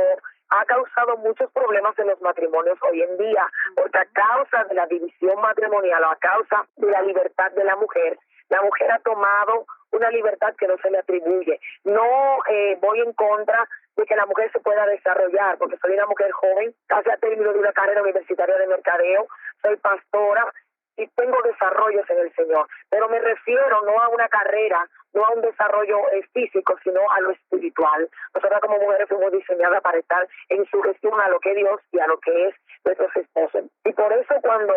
ha 0.51 0.65
causado 0.65 1.17
muchos 1.19 1.51
problemas 1.53 1.99
en 1.99 2.09
los 2.09 2.21
matrimonios 2.21 2.79
hoy 2.83 3.03
en 3.03 3.17
día, 3.19 3.47
porque 3.75 3.99
a 3.99 4.07
causa 4.13 4.65
de 4.65 4.75
la 4.75 4.87
división 4.87 5.41
matrimonial 5.41 6.03
o 6.05 6.11
a 6.11 6.17
causa 6.17 6.67
de 6.77 6.91
la 6.91 7.03
libertad 7.03 7.51
de 7.53 7.65
la 7.65 7.77
mujer, 7.77 8.19
la 8.49 8.63
mujer 8.63 8.91
ha 8.93 8.99
tomado 9.01 9.67
una 9.93 10.11
libertad 10.11 10.55
que 10.57 10.69
no 10.69 10.77
se 10.79 10.91
le 10.91 10.99
atribuye. 10.99 11.59
No 11.85 12.39
eh, 12.49 12.79
voy 12.81 13.01
en 13.01 13.13
contra 13.13 13.69
de 13.97 14.05
que 14.05 14.17
la 14.17 14.27
mujer 14.27 14.51
se 14.53 14.61
pueda 14.61 14.87
desarrollar, 14.87 15.57
porque 15.59 15.79
soy 15.79 15.93
una 15.93 16.07
mujer 16.07 16.31
joven, 16.33 16.75
casi 16.87 17.11
a 17.11 17.17
término 17.17 17.53
de 17.53 17.59
una 17.59 17.73
carrera 17.73 18.03
universitaria 18.03 18.57
de 18.57 18.67
mercadeo, 18.67 19.27
soy 19.63 19.77
pastora 19.77 20.53
y 20.97 21.07
tengo 21.09 21.37
desarrollos 21.43 22.09
en 22.11 22.19
el 22.19 22.35
Señor, 22.35 22.67
pero 22.91 23.09
me 23.09 23.19
refiero 23.19 23.83
no 23.83 24.01
a 24.01 24.09
una 24.09 24.29
carrera, 24.29 24.89
no 25.13 25.25
a 25.25 25.31
un 25.33 25.43
desarrollo 25.43 25.99
eh, 26.13 26.23
físico, 26.33 26.77
sino 26.83 27.01
a 27.11 27.21
lo 27.21 27.31
espiritual. 27.31 28.09
Nosotras 28.35 28.61
como 28.61 28.79
mujeres 28.79 29.09
fuimos 29.09 29.33
diseñadas 29.33 29.83
para 29.83 29.99
estar 29.99 30.27
en 30.49 30.65
sugestión 30.67 31.21
a 31.21 31.29
lo 31.29 31.41
que 31.41 31.55
Dios 31.55 31.81
y 31.93 32.01
a 32.01 32.07
lo 32.07 32.19
que 32.19 32.49
es 32.49 32.55
nuestros 32.85 33.17
esposos. 33.17 33.65
Y 33.85 33.93
por 33.93 34.13
eso 34.13 34.35
cuando 34.43 34.75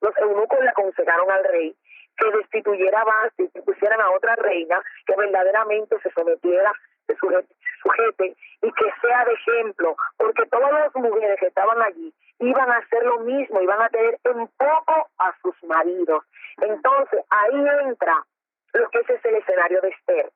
los 0.00 0.16
eunucos 0.18 0.60
le 0.60 0.68
aconsejaron 0.68 1.30
al 1.30 1.44
rey 1.44 1.76
que 2.16 2.30
destituyera 2.30 3.00
a 3.00 3.04
Basti, 3.04 3.48
que 3.48 3.62
pusieran 3.62 4.00
a 4.00 4.10
otra 4.10 4.36
reina 4.36 4.82
que 5.06 5.16
verdaderamente 5.16 5.98
se 6.02 6.10
sometiera, 6.10 6.72
se 7.06 7.16
sujete, 7.16 8.36
y 8.62 8.72
que 8.72 8.92
sea 9.00 9.24
de 9.24 9.32
ejemplo, 9.32 9.96
porque 10.16 10.46
todas 10.46 10.72
las 10.72 10.94
mujeres 10.94 11.38
que 11.40 11.46
estaban 11.46 11.80
allí 11.82 12.12
iban 12.42 12.70
a 12.70 12.78
hacer 12.78 13.04
lo 13.04 13.20
mismo, 13.20 13.60
iban 13.60 13.80
a 13.80 13.88
tener 13.88 14.18
en 14.24 14.48
poco 14.48 15.10
a 15.18 15.34
sus 15.40 15.54
maridos. 15.64 16.24
Entonces 16.58 17.24
ahí 17.30 17.66
entra 17.84 18.24
lo 18.72 18.90
que 18.90 18.98
es 18.98 19.24
el 19.24 19.34
escenario 19.36 19.80
de 19.80 19.88
Esther. 19.88 20.32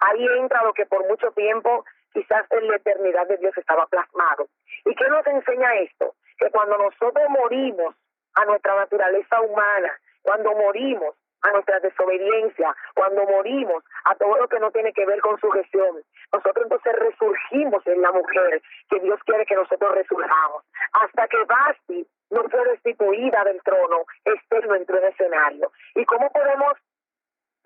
Ahí 0.00 0.26
entra 0.38 0.64
lo 0.64 0.72
que 0.72 0.86
por 0.86 1.06
mucho 1.06 1.30
tiempo 1.32 1.84
quizás 2.12 2.46
en 2.50 2.66
la 2.66 2.76
eternidad 2.76 3.26
de 3.28 3.36
Dios 3.36 3.56
estaba 3.56 3.86
plasmado. 3.86 4.48
¿Y 4.86 4.94
qué 4.94 5.08
nos 5.08 5.26
enseña 5.26 5.74
esto? 5.74 6.14
Que 6.38 6.50
cuando 6.50 6.78
nosotros 6.78 7.28
morimos 7.28 7.94
a 8.34 8.44
nuestra 8.46 8.76
naturaleza 8.76 9.40
humana, 9.42 9.92
cuando 10.22 10.52
morimos 10.52 11.14
a 11.42 11.52
nuestra 11.52 11.80
desobediencia, 11.80 12.74
cuando 12.94 13.24
morimos 13.24 13.82
a 14.04 14.14
todo 14.16 14.36
lo 14.36 14.48
que 14.48 14.60
no 14.60 14.70
tiene 14.70 14.92
que 14.92 15.06
ver 15.06 15.20
con 15.20 15.38
su 15.40 15.50
gestión, 15.50 16.02
nosotros 16.32 16.64
entonces 16.64 16.92
resurgimos 16.98 17.86
en 17.86 18.02
la 18.02 18.12
mujer 18.12 18.62
que 18.88 19.00
Dios 19.00 19.20
quiere 19.24 19.46
que 19.46 19.54
nosotros 19.54 19.94
resurjamos. 19.94 20.64
Hasta 20.92 21.28
que 21.28 21.44
Basti 21.44 22.06
no 22.30 22.44
fue 22.48 22.64
destituida 22.64 23.44
del 23.44 23.60
trono, 23.62 24.04
Esther 24.24 24.66
no 24.66 24.74
entró 24.74 24.98
en 24.98 25.04
escenario. 25.04 25.72
¿Y 25.94 26.04
cómo 26.04 26.30
podemos 26.30 26.74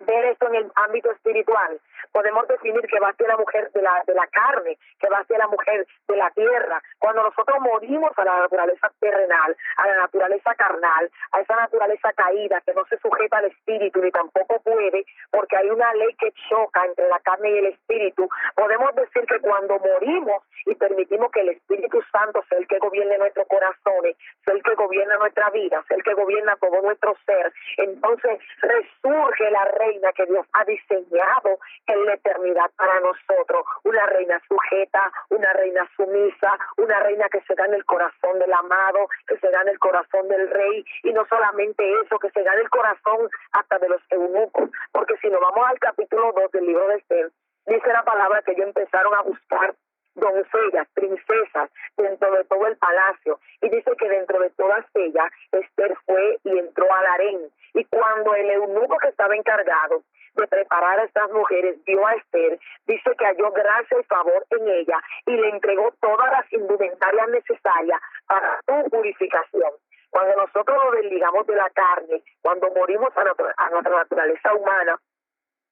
ver 0.05 0.25
esto 0.25 0.47
en 0.47 0.55
el 0.55 0.71
ámbito 0.75 1.11
espiritual. 1.11 1.79
Podemos 2.11 2.47
definir 2.47 2.81
que 2.81 2.99
va 2.99 3.09
a 3.09 3.15
ser 3.15 3.27
la 3.27 3.37
mujer 3.37 3.71
de 3.71 3.81
la, 3.81 4.03
de 4.05 4.13
la 4.13 4.27
carne, 4.27 4.77
que 4.99 5.09
va 5.09 5.19
a 5.19 5.25
ser 5.25 5.37
la 5.37 5.47
mujer 5.47 5.85
de 6.07 6.15
la 6.15 6.29
tierra. 6.31 6.81
Cuando 6.99 7.23
nosotros 7.23 7.57
morimos 7.61 8.11
a 8.17 8.23
la 8.23 8.39
naturaleza 8.41 8.91
terrenal, 8.99 9.55
a 9.77 9.87
la 9.87 9.97
naturaleza 9.97 10.55
carnal, 10.55 11.11
a 11.31 11.41
esa 11.41 11.55
naturaleza 11.55 12.13
caída 12.13 12.61
que 12.61 12.73
no 12.73 12.85
se 12.85 12.97
sujeta 12.99 13.37
al 13.37 13.45
espíritu 13.45 14.01
ni 14.01 14.11
tampoco 14.11 14.59
puede, 14.61 15.05
porque 15.31 15.57
hay 15.57 15.69
una 15.69 15.93
ley 15.93 16.13
que 16.15 16.31
choca 16.49 16.85
entre 16.85 17.07
la 17.07 17.19
carne 17.19 17.51
y 17.51 17.57
el 17.57 17.65
espíritu, 17.67 18.29
podemos 18.55 18.95
decir 18.95 19.25
que 19.25 19.39
cuando 19.39 19.79
morimos 19.79 20.43
y 20.65 20.75
permitimos 20.75 21.31
que 21.31 21.41
el 21.41 21.49
Espíritu 21.49 22.01
Santo 22.11 22.43
sea 22.49 22.57
el 22.57 22.67
que 22.67 22.79
gobierne 22.79 23.17
nuestros 23.17 23.47
corazones, 23.47 24.15
sea 24.43 24.53
el 24.53 24.63
que 24.63 24.75
gobierna 24.75 25.17
nuestra 25.17 25.49
vida, 25.51 25.83
sea 25.87 25.97
el 25.97 26.03
que 26.03 26.13
gobierna 26.13 26.55
todo 26.57 26.81
nuestro 26.81 27.15
ser, 27.25 27.53
entonces 27.77 28.39
resurge 28.61 29.51
la 29.51 29.65
reina 29.65 30.11
que 30.13 30.25
Dios 30.25 30.45
ha 30.53 30.65
diseñado 30.65 31.59
en 31.87 32.05
la 32.05 32.13
eternidad 32.13 32.71
para 32.75 32.99
nosotros, 32.99 33.65
una 33.83 34.05
reina 34.07 34.41
sujeta, 34.47 35.11
una 35.29 35.51
reina 35.53 35.87
sumisa, 35.95 36.57
una 36.77 36.99
reina 37.01 37.29
que 37.29 37.41
se 37.41 37.53
gane 37.55 37.77
el 37.77 37.85
corazón 37.85 38.39
del 38.39 38.53
amado, 38.53 39.07
que 39.27 39.37
se 39.37 39.49
gane 39.49 39.71
el 39.71 39.79
corazón 39.79 40.27
del 40.27 40.49
rey, 40.49 40.85
y 41.03 41.13
no 41.13 41.25
solamente 41.27 41.83
eso, 42.01 42.17
que 42.19 42.31
se 42.31 42.43
gane 42.43 42.61
el 42.61 42.69
corazón 42.69 43.29
hasta 43.51 43.77
de 43.79 43.89
los 43.89 44.01
eunucos, 44.09 44.69
porque 44.91 45.15
si 45.17 45.29
nos 45.29 45.41
vamos 45.41 45.65
al 45.67 45.79
capítulo 45.79 46.33
2 46.35 46.51
del 46.51 46.65
libro 46.65 46.87
de 46.87 46.95
Esther, 46.95 47.31
dice 47.65 47.87
la 47.93 48.03
palabra 48.03 48.41
que 48.41 48.51
ellos 48.51 48.67
empezaron 48.67 49.13
a 49.13 49.21
buscar 49.21 49.75
doncellas, 50.15 50.87
princesas, 50.93 51.69
dentro 51.97 52.31
de 52.31 52.43
todo 52.45 52.67
el 52.67 52.77
palacio. 52.77 53.39
Y 53.61 53.69
dice 53.69 53.91
que 53.97 54.09
dentro 54.09 54.39
de 54.39 54.49
todas 54.51 54.85
ellas, 54.95 55.31
Esther 55.51 55.95
fue 56.05 56.39
y 56.43 56.57
entró 56.57 56.91
al 56.91 57.05
harén. 57.05 57.39
Y 57.73 57.83
cuando 57.85 58.33
el 58.33 58.49
eunuco 58.51 58.97
que 58.97 59.09
estaba 59.09 59.35
encargado 59.35 60.03
de 60.35 60.47
preparar 60.47 60.99
a 60.99 61.03
estas 61.03 61.31
mujeres 61.31 61.77
vio 61.85 62.05
a 62.05 62.13
Esther, 62.13 62.59
dice 62.87 63.11
que 63.17 63.25
halló 63.25 63.51
gracia 63.51 63.99
y 63.99 64.03
favor 64.03 64.45
en 64.49 64.67
ella 64.67 65.01
y 65.25 65.31
le 65.31 65.49
entregó 65.49 65.93
todas 66.01 66.31
las 66.31 66.51
indumentarias 66.53 67.29
necesarias 67.29 67.99
para 68.27 68.59
su 68.65 68.89
purificación. 68.89 69.71
Cuando 70.09 70.35
nosotros 70.37 70.77
nos 70.83 70.93
desligamos 70.93 71.45
de 71.47 71.55
la 71.55 71.69
carne, 71.71 72.23
cuando 72.41 72.69
morimos 72.71 73.09
a 73.17 73.69
nuestra 73.69 73.97
naturaleza 73.97 74.53
humana, 74.53 74.97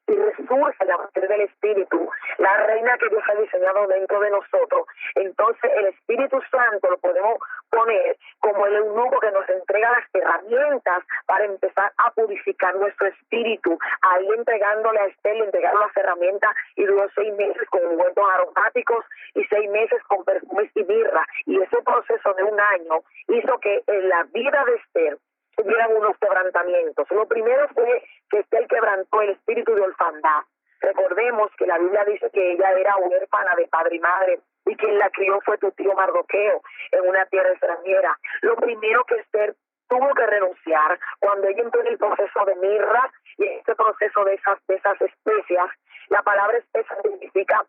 y 0.07 0.15
resurge 0.15 0.85
la 0.85 0.97
mujer 0.97 1.27
del 1.27 1.41
Espíritu, 1.41 2.09
la 2.37 2.57
reina 2.65 2.97
que 2.97 3.09
Dios 3.09 3.23
ha 3.27 3.39
diseñado 3.39 3.87
dentro 3.87 4.19
de 4.19 4.31
nosotros. 4.31 4.87
Entonces 5.15 5.71
el 5.75 5.85
Espíritu 5.87 6.39
Santo 6.51 6.89
lo 6.89 6.97
podemos 6.97 7.37
poner 7.69 8.17
como 8.39 8.65
el 8.67 8.75
eunuco 8.75 9.19
que 9.19 9.31
nos 9.31 9.47
entrega 9.49 9.91
las 9.91 10.05
herramientas 10.13 11.03
para 11.25 11.45
empezar 11.45 11.91
a 11.97 12.11
purificar 12.11 12.75
nuestro 12.75 13.07
espíritu, 13.07 13.77
ahí 14.01 14.27
entregándole 14.35 14.99
a 14.99 15.05
Estel, 15.07 15.41
entregar 15.41 15.73
las 15.75 15.95
herramientas 15.95 16.53
y 16.75 16.85
duró 16.85 17.09
seis 17.15 17.33
meses 17.35 17.67
con 17.69 17.85
ungüentos 17.85 18.25
aromáticos 18.33 19.05
y 19.35 19.43
seis 19.45 19.69
meses 19.71 20.01
con 20.03 20.23
perfumes 20.23 20.69
y 20.75 20.83
birra. 20.83 21.25
Y 21.45 21.59
ese 21.61 21.81
proceso 21.83 22.33
de 22.33 22.43
un 22.43 22.59
año 22.59 22.99
hizo 23.27 23.59
que 23.59 23.83
en 23.87 24.09
la 24.09 24.23
vida 24.33 24.63
de 24.65 24.75
Esther 24.75 25.17
tuvieran 25.55 25.95
unos 25.95 26.17
quebrantamientos. 26.19 27.09
Lo 27.11 27.27
primero 27.27 27.67
fue 27.69 28.03
que 28.29 28.45
el 28.51 28.67
quebrantó 28.67 29.21
el 29.21 29.29
espíritu 29.31 29.73
de 29.75 29.81
orfandad. 29.81 30.43
Recordemos 30.81 31.51
que 31.57 31.65
la 31.65 31.77
Biblia 31.77 32.03
dice 32.05 32.29
que 32.31 32.51
ella 32.51 32.71
era 32.71 32.97
huérfana 32.97 33.55
de 33.55 33.67
padre 33.67 33.95
y 33.95 33.99
madre 33.99 34.39
y 34.65 34.75
quien 34.75 34.97
la 34.97 35.09
crió 35.09 35.39
fue 35.45 35.57
tu 35.57 35.71
tío 35.71 35.93
Mardoqueo 35.93 36.61
en 36.91 37.07
una 37.07 37.25
tierra 37.27 37.51
extranjera. 37.51 38.17
Lo 38.41 38.55
primero 38.55 39.03
que 39.05 39.15
Esther 39.15 39.55
tuvo 39.87 40.13
que 40.13 40.25
renunciar 40.25 40.99
cuando 41.19 41.47
ella 41.47 41.63
entró 41.63 41.81
en 41.81 41.87
el 41.87 41.97
proceso 41.97 42.45
de 42.45 42.55
mirra 42.55 43.11
y 43.37 43.45
en 43.45 43.59
este 43.59 43.75
proceso 43.75 44.25
de 44.25 44.33
esas, 44.33 44.57
de 44.67 44.75
esas 44.75 45.01
especias, 45.01 45.69
la 46.09 46.21
palabra 46.21 46.57
especia 46.57 46.97
significa 47.01 47.65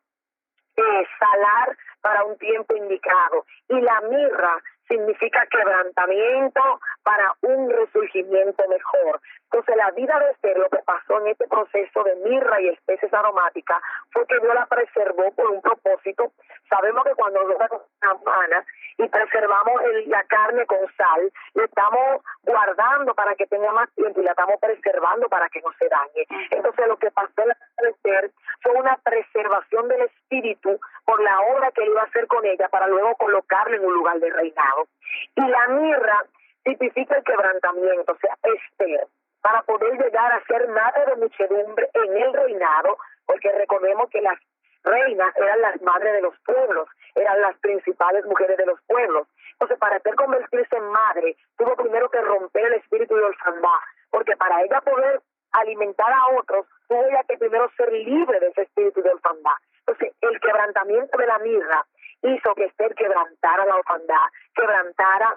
eh, 0.77 1.07
salar 1.19 1.77
para 2.01 2.25
un 2.25 2.37
tiempo 2.39 2.75
indicado 2.77 3.45
y 3.69 3.81
la 3.81 4.01
mirra 4.03 4.63
significa 4.89 5.47
quebrantamiento 5.51 6.61
para 7.03 7.33
un 7.43 7.71
resurgimiento 7.71 8.63
mejor. 8.69 9.21
Entonces 9.45 9.77
la 9.77 9.91
vida 9.93 10.19
de 10.19 10.31
Esther, 10.31 10.59
lo 10.59 10.69
que 10.69 10.83
pasó 10.85 11.21
en 11.21 11.29
este 11.29 11.47
proceso 11.47 12.03
de 12.03 12.17
mirra 12.17 12.61
y 12.61 12.69
especies 12.69 13.13
aromáticas, 13.15 13.81
fue 14.13 14.27
que 14.27 14.41
Dios 14.41 14.55
la 14.55 14.67
preservó 14.67 15.31
por 15.33 15.51
un 15.51 15.61
propósito. 15.61 16.33
Sabemos 16.69 17.05
que 17.05 17.15
cuando 17.15 17.43
nosotros 17.45 17.83
campanas 18.01 18.67
y 18.99 19.09
preservamos 19.09 19.81
la 20.07 20.23
carne 20.25 20.67
con 20.67 20.79
sal, 20.97 21.33
le 21.55 21.65
estamos 21.65 22.23
guardando 22.43 23.15
para 23.15 23.35
que 23.35 23.47
tenga 23.47 23.73
más 23.73 23.91
tiempo 23.95 24.21
y 24.21 24.25
la 24.25 24.33
estamos 24.33 24.57
preservando 24.61 25.29
para 25.29 25.49
que 25.49 25.61
no 25.61 25.73
se 25.79 25.89
dañe. 25.89 26.27
Entonces 26.51 26.87
lo 26.89 26.97
que 26.97 27.11
pasó 27.11 27.33
en 27.39 27.49
la 27.49 27.55
vida 27.55 27.83
de 27.83 27.91
Esther 27.91 28.31
fue 28.63 28.73
una 28.73 28.97
preservación 28.99 29.89
del 29.89 30.03
espíritu 30.03 30.79
por 31.05 31.23
la 31.23 31.41
obra 31.41 31.71
que 31.73 31.83
él 31.83 31.91
iba 31.91 32.03
a 32.03 32.07
hacer 32.07 32.27
con 32.27 32.45
ella 32.45 32.69
para 32.69 32.87
luego 32.87 33.15
colocarla 33.17 33.77
en 33.77 33.85
un 33.85 33.95
lugar 33.95 34.19
de 34.19 34.31
reinado. 34.31 34.87
Y 35.35 35.47
la 35.47 35.69
mirra 35.69 36.25
tipifica 36.65 37.17
el 37.17 37.25
quebrantamiento, 37.25 38.13
o 38.13 38.17
sea, 38.17 38.37
Esther, 38.43 39.07
para 39.45 39.61
poder 39.65 39.93
llegar 40.03 40.33
a 40.33 40.43
ser 40.47 40.67
madre 40.69 41.05
de 41.05 41.17
muchedumbre 41.17 41.91
en 41.93 42.17
el 42.17 42.33
reinado, 42.33 42.97
porque 43.27 43.53
recordemos 43.53 44.09
que 44.09 44.23
las 44.23 44.39
reinas 44.85 45.37
eran 45.37 45.61
las 45.61 45.83
madres 45.83 46.15
de 46.15 46.23
los 46.23 46.35
pueblos, 46.47 46.89
eran 47.15 47.43
las 47.43 47.55
principales 47.59 48.25
mujeres 48.25 48.57
de 48.57 48.65
los 48.65 48.81
pueblos. 48.87 49.29
Entonces, 49.53 49.79
para 49.79 49.97
hacer 49.97 50.15
convertirse 50.15 50.75
en 50.75 50.89
madre, 50.89 51.37
tuvo 51.59 51.77
primero 51.77 52.09
que 52.09 52.23
romper 52.23 52.65
el 52.65 52.75
espíritu 52.81 53.17
de 53.17 53.25
orfandad, 53.25 53.81
porque 54.09 54.35
para 54.39 54.63
ella 54.63 54.81
poder 54.81 55.21
alimentar 55.53 56.11
a 56.11 56.39
otros, 56.39 56.67
tuvo 56.89 57.05
que 57.29 57.37
primero 57.37 57.71
ser 57.77 57.93
libre 57.93 58.41
de 58.41 58.49
ese 58.49 58.63
espíritu 58.63 59.03
de 59.03 59.11
orfandad. 59.11 59.57
Entonces, 59.81 60.15
el 60.23 60.41
quebrantamiento 60.41 61.19
de 61.19 61.27
la 61.27 61.39
mirra 61.41 61.85
hizo 62.23 62.55
que 62.55 62.65
Esther 62.65 62.95
quebrantara 62.95 63.67
la 63.67 63.77
orfandad, 63.77 64.27
quebrantara 64.55 65.37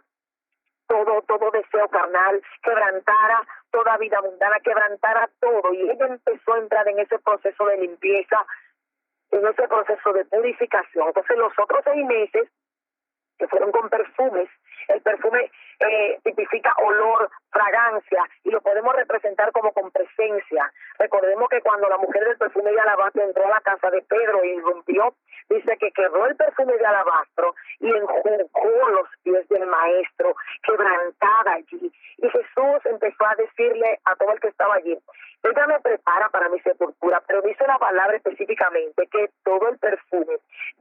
todo, 0.88 1.22
todo 1.24 1.52
deseo 1.52 1.88
carnal, 1.90 2.42
quebrantara 2.64 3.42
toda 3.72 3.98
vida 3.98 4.22
mundana, 4.22 4.60
quebrantara 4.60 5.30
todo. 5.40 5.74
Y 5.74 5.90
ella 5.90 6.08
empezó 6.08 6.54
a 6.54 6.60
entrar 6.60 6.88
en 6.88 7.00
ese 7.00 7.20
proceso 7.20 7.66
de 7.66 7.78
limpieza, 7.78 8.46
en 9.32 9.46
ese 9.46 9.68
proceso 9.68 10.14
de 10.14 10.26
purificación. 10.26 11.08
Entonces 11.08 11.38
los 11.38 11.54
otros 11.60 11.82
seis 11.84 12.06
meses, 12.06 12.50
que 13.38 13.48
fueron 13.48 13.72
con 13.72 13.90
perfumes, 13.90 14.50
el 14.88 15.02
perfume 15.02 15.52
eh, 15.80 16.20
tipifica 16.24 16.74
olor, 16.78 17.30
fragancia, 17.58 18.24
y 18.44 18.52
lo 18.52 18.62
podemos 18.62 18.96
representar 18.96 19.52
como 19.52 19.72
con 19.72 19.90
presencia. 19.92 20.72
Recordemos 21.00 21.50
que 21.50 21.62
cuando 21.62 21.90
la 21.90 21.98
mujer 21.98 22.24
del 22.24 22.38
perfume 22.38 22.72
de 22.72 22.80
alabastro 22.80 23.24
entró 23.24 23.46
a 23.46 23.50
la 23.50 23.62
casa 23.62 23.90
de 23.90 24.02
Pedro 24.04 24.44
y 24.44 24.60
rompió, 24.60 25.16
dice 25.50 25.78
que 25.78 25.92
quebró 25.92 26.28
el 26.28 26.36
perfume 26.36 26.78
de 26.78 26.86
alabastro 26.86 27.56
y 27.80 27.90
enjugó 27.90 28.90
los 28.90 29.08
pies 29.24 29.48
del 29.50 29.66
maestro, 29.66 30.36
quebrantada 30.64 31.54
allí. 31.54 31.92
Y 32.18 32.30
Jesús 32.30 32.86
empezó 32.86 33.26
a 33.26 33.36
decirle 33.36 34.00
a 34.06 34.16
todo 34.16 34.32
el 34.32 34.40
que 34.40 34.48
estaba 34.48 34.76
allí, 34.76 34.98
ella 35.44 35.68
me 35.68 35.80
prepara 35.80 36.30
para 36.30 36.50
mi 36.50 36.60
sepultura, 36.60 37.22
pero 37.28 37.42
dice 37.42 37.66
la 37.68 37.78
palabra 37.78 38.18
específicamente 38.18 39.08
que 39.08 39.30
todo 39.44 39.70
el 39.70 39.78
perfume 39.78 40.38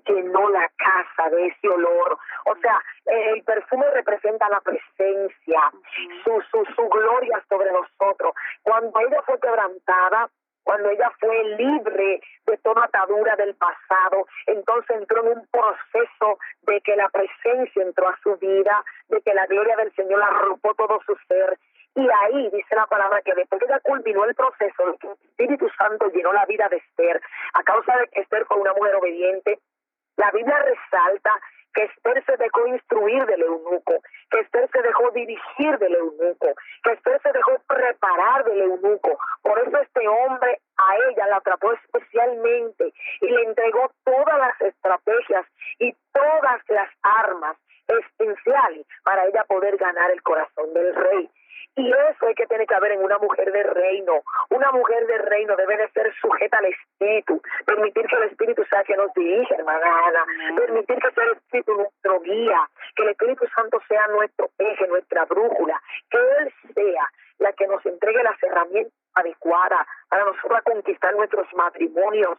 llenó 0.06 0.49
la 0.49 0.68
casa 0.76 1.30
de 1.30 1.47
ese 1.49 1.68
olor. 1.68 2.18
O 2.47 2.56
sea, 2.56 2.83
el 3.06 3.42
perfume 3.45 3.87
representa 3.90 4.49
la 4.49 4.61
presencia, 4.61 5.61
su, 6.25 6.42
su, 6.50 6.64
su 6.75 6.89
gloria 6.89 7.43
sobre 7.49 7.71
nosotros. 7.73 8.35
Cuando 8.63 8.99
ella 9.01 9.23
fue 9.23 9.39
quebrantada, 9.41 10.29
cuando 10.67 10.91
ella 10.91 11.13
fue 11.21 11.45
libre 11.57 12.21
de 12.45 12.57
toda 12.59 12.85
atadura 12.85 13.37
del 13.37 13.55
pasado, 13.55 14.27
entonces 14.47 14.97
entró 14.97 15.23
en 15.23 15.39
un 15.39 15.47
proceso 15.47 16.39
de 16.63 16.81
que 16.81 16.97
la 16.97 17.09
presencia 17.09 17.83
entró 17.83 18.09
a 18.09 18.19
su 18.21 18.37
vida, 18.37 18.85
de 19.09 19.21
que 19.21 19.33
la 19.33 19.47
gloria 19.47 19.77
del 19.77 19.95
Señor 19.95 20.21
arropó 20.23 20.75
todo 20.75 21.01
su 21.07 21.17
ser. 21.29 21.57
Y 21.95 22.09
ahí 22.11 22.51
dice 22.51 22.75
la 22.75 22.87
palabra 22.87 23.23
que 23.23 23.35
después 23.35 23.61
que 23.61 23.67
ella 23.67 23.81
culminó 23.81 24.25
el 24.25 24.35
proceso, 24.35 24.83
el 24.89 25.11
Espíritu 25.31 25.69
Santo 25.79 26.09
llenó 26.09 26.33
la 26.33 26.45
vida 26.47 26.69
de 26.69 26.79
Esther, 26.79 27.23
a 27.55 27.63
causa 27.63 27.97
de 27.99 28.09
que 28.09 28.21
Esther 28.23 28.45
fue 28.47 28.59
una 28.59 28.75
mujer 28.75 28.97
obediente, 28.97 29.61
la 30.17 30.31
Biblia 30.33 30.59
resalta 30.59 31.31
que 31.75 31.85
Esther 31.85 32.25
se 32.25 32.37
dejó 32.39 32.67
instruir 32.67 33.25
del 33.27 33.43
eunuco, 33.43 34.03
que 34.37 34.43
Esther 34.43 34.69
se 34.71 34.83
dejó 34.83 35.11
dirigir 35.12 35.78
del 35.78 35.95
eunuco, 35.95 36.55
que 36.83 36.93
Esther 36.93 37.21
se 37.23 37.33
dejó 37.33 37.52
preparar 37.66 38.45
del 38.45 38.61
eunuco. 38.61 39.19
Por 39.43 39.59
eso 39.61 39.78
este 39.78 40.07
hombre 40.07 40.61
a 40.76 40.97
ella 41.09 41.26
la 41.28 41.40
trató 41.40 41.73
especialmente 41.73 42.93
y 43.23 43.28
le 43.31 43.43
entregó 43.45 43.90
todas 44.05 44.38
las 44.38 44.61
estrategias 44.61 45.47
y 45.78 45.95
todas 46.12 46.61
las 46.69 46.90
armas 47.02 47.57
esenciales 47.88 48.87
para 49.05 49.25
ella 49.26 49.45
poder 49.45 49.76
ganar 49.78 50.11
el 50.11 50.23
corazón 50.23 50.75
del 50.75 50.95
rey. 50.95 51.31
Y 51.75 51.91
eso 51.91 52.27
hay 52.27 52.35
que 52.35 52.47
tener 52.47 52.67
que 52.67 52.75
haber 52.75 52.93
en 52.93 53.03
una 53.03 53.19
mujer 53.19 53.53
de 53.53 53.63
reino. 53.63 54.23
Una 54.51 54.71
mujer 54.73 55.07
de 55.07 55.19
reino 55.19 55.57
debe 55.57 55.77
de 55.77 55.89
ser 55.91 56.15
sujeta 56.21 56.59
al 56.59 56.67
Espíritu, 56.67 57.43
permitir 57.67 58.07
que 58.07 58.17
el 58.17 58.23
Espíritu 58.25 58.65
sea 58.65 58.85
que 58.85 58.97
nos 58.97 59.13
dirige, 59.15 59.55
hermana 59.55 60.07
Ana, 60.07 60.25
permitir 60.57 60.97
que 60.99 61.11
sea 61.11 61.25
el 61.25 61.33
Espíritu 61.33 61.75
nuestro 61.75 62.21
guía, 62.21 62.69
que 62.95 63.03
el 63.03 63.09
Espíritu 63.11 63.47
Santo 63.55 63.81
sea 63.89 64.07
nuestro 64.09 64.51
eje, 64.59 64.87
nuestra 64.89 65.25
brújula, 65.25 65.81
que 66.11 66.19
Él 66.19 66.53
sea 66.75 67.11
la 67.39 67.53
que 67.53 67.67
nos 67.67 67.85
entregue 67.85 68.23
las 68.23 68.43
herramientas 68.43 68.93
adecuadas 69.15 69.87
para 70.09 70.25
nosotros 70.25 70.61
conquistar 70.65 71.15
nuestros 71.15 71.47
matrimonios, 71.55 72.39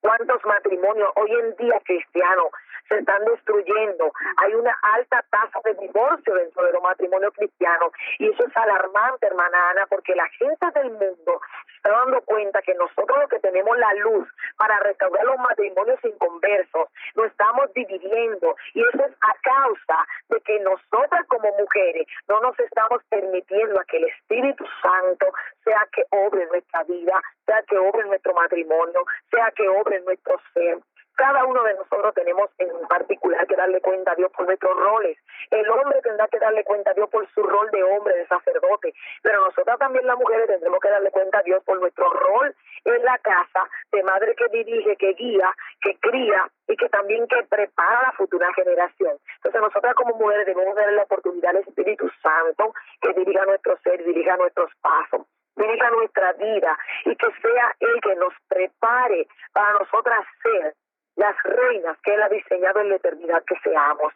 cuántos 0.00 0.44
matrimonios 0.44 1.10
hoy 1.16 1.32
en 1.32 1.56
día 1.56 1.80
cristianos 1.84 2.48
se 2.88 2.98
están 2.98 3.24
destruyendo. 3.24 4.10
Hay 4.38 4.54
una 4.54 4.74
alta 4.82 5.24
tasa 5.30 5.60
de 5.64 5.74
divorcio 5.74 6.34
dentro 6.34 6.64
de 6.64 6.72
los 6.72 6.82
matrimonios 6.82 7.32
cristianos 7.34 7.92
y 8.18 8.30
eso 8.30 8.46
es 8.46 8.56
alarmante, 8.56 9.26
hermana 9.26 9.70
Ana, 9.70 9.86
porque 9.86 10.14
la 10.14 10.26
gente 10.28 10.66
del 10.74 10.90
mundo 10.92 11.40
se 11.66 11.76
está 11.76 11.90
dando 11.90 12.20
cuenta 12.22 12.62
que 12.62 12.74
nosotros 12.74 13.18
los 13.18 13.28
que 13.28 13.40
tenemos 13.40 13.76
la 13.78 13.92
luz 13.94 14.28
para 14.56 14.78
restaurar 14.80 15.24
los 15.24 15.38
matrimonios 15.38 15.98
inconversos, 16.04 16.88
nos 17.14 17.26
estamos 17.26 17.72
dividiendo 17.74 18.56
y 18.74 18.80
eso 18.80 19.04
es 19.04 19.12
a 19.20 19.34
causa 19.42 20.06
de 20.30 20.40
que 20.40 20.58
nosotras 20.60 21.26
como 21.28 21.50
mujeres 21.58 22.06
no 22.28 22.40
nos 22.40 22.58
estamos 22.58 23.02
permitiendo 23.10 23.80
a 23.80 23.84
que 23.84 23.98
el 23.98 24.04
Espíritu 24.04 24.64
Santo 24.82 25.26
sea 25.64 25.86
que 25.92 26.04
obre 26.10 26.46
nuestra 26.46 26.82
vida, 26.84 27.22
sea 27.48 27.62
que 27.62 27.78
obre 27.78 28.04
nuestro 28.04 28.34
matrimonio, 28.34 29.04
sea 29.30 29.50
que 29.56 29.66
obre 29.66 30.00
nuestro 30.02 30.38
ser. 30.52 30.78
Cada 31.16 31.44
uno 31.46 31.64
de 31.64 31.74
nosotros 31.74 32.14
tenemos 32.14 32.48
en 32.58 32.70
particular 32.86 33.44
que 33.48 33.56
darle 33.56 33.80
cuenta 33.80 34.12
a 34.12 34.14
Dios 34.14 34.30
por 34.30 34.46
nuestros 34.46 34.76
roles. 34.76 35.18
El 35.50 35.68
hombre 35.68 36.00
tendrá 36.02 36.28
que 36.28 36.38
darle 36.38 36.62
cuenta 36.62 36.92
a 36.92 36.94
Dios 36.94 37.10
por 37.10 37.26
su 37.30 37.42
rol 37.42 37.68
de 37.72 37.82
hombre, 37.82 38.14
de 38.14 38.26
sacerdote, 38.28 38.94
pero 39.22 39.44
nosotras 39.46 39.78
también 39.78 40.06
las 40.06 40.16
mujeres 40.16 40.46
tendremos 40.46 40.78
que 40.78 40.90
darle 40.90 41.10
cuenta 41.10 41.38
a 41.38 41.42
Dios 41.42 41.64
por 41.64 41.80
nuestro 41.80 42.08
rol 42.08 42.54
en 42.84 43.04
la 43.04 43.18
casa, 43.18 43.68
de 43.90 44.02
madre 44.04 44.36
que 44.36 44.46
dirige, 44.48 44.94
que 44.96 45.14
guía, 45.14 45.52
que 45.80 45.98
cría 45.98 46.48
y 46.68 46.76
que 46.76 46.88
también 46.88 47.26
que 47.26 47.42
prepara 47.48 47.98
a 47.98 48.02
la 48.04 48.12
futura 48.12 48.52
generación. 48.54 49.16
Entonces 49.36 49.60
nosotras 49.60 49.94
como 49.96 50.14
mujeres 50.14 50.46
debemos 50.46 50.76
darle 50.76 50.92
la 50.92 51.02
oportunidad 51.02 51.50
al 51.50 51.64
Espíritu 51.66 52.08
Santo 52.22 52.74
que 53.00 53.12
dirija 53.14 53.44
nuestro 53.44 53.76
ser, 53.78 54.04
dirija 54.04 54.36
nuestros 54.36 54.70
pasos 54.80 55.26
dirija 55.58 55.90
nuestra 55.90 56.32
vida 56.34 56.78
y 57.04 57.16
que 57.16 57.26
sea 57.42 57.76
Él 57.80 58.00
que 58.02 58.14
nos 58.16 58.32
prepare 58.48 59.26
para 59.52 59.72
nosotras 59.72 60.24
ser 60.42 60.74
las 61.16 61.36
reinas 61.42 61.98
que 62.02 62.14
Él 62.14 62.22
ha 62.22 62.28
diseñado 62.28 62.80
en 62.80 62.90
la 62.90 62.96
eternidad 62.96 63.42
que 63.44 63.58
seamos. 63.62 64.12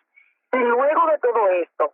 Y 0.53 0.59
luego 0.59 1.07
de 1.07 1.19
todo 1.19 1.49
esto, 1.49 1.93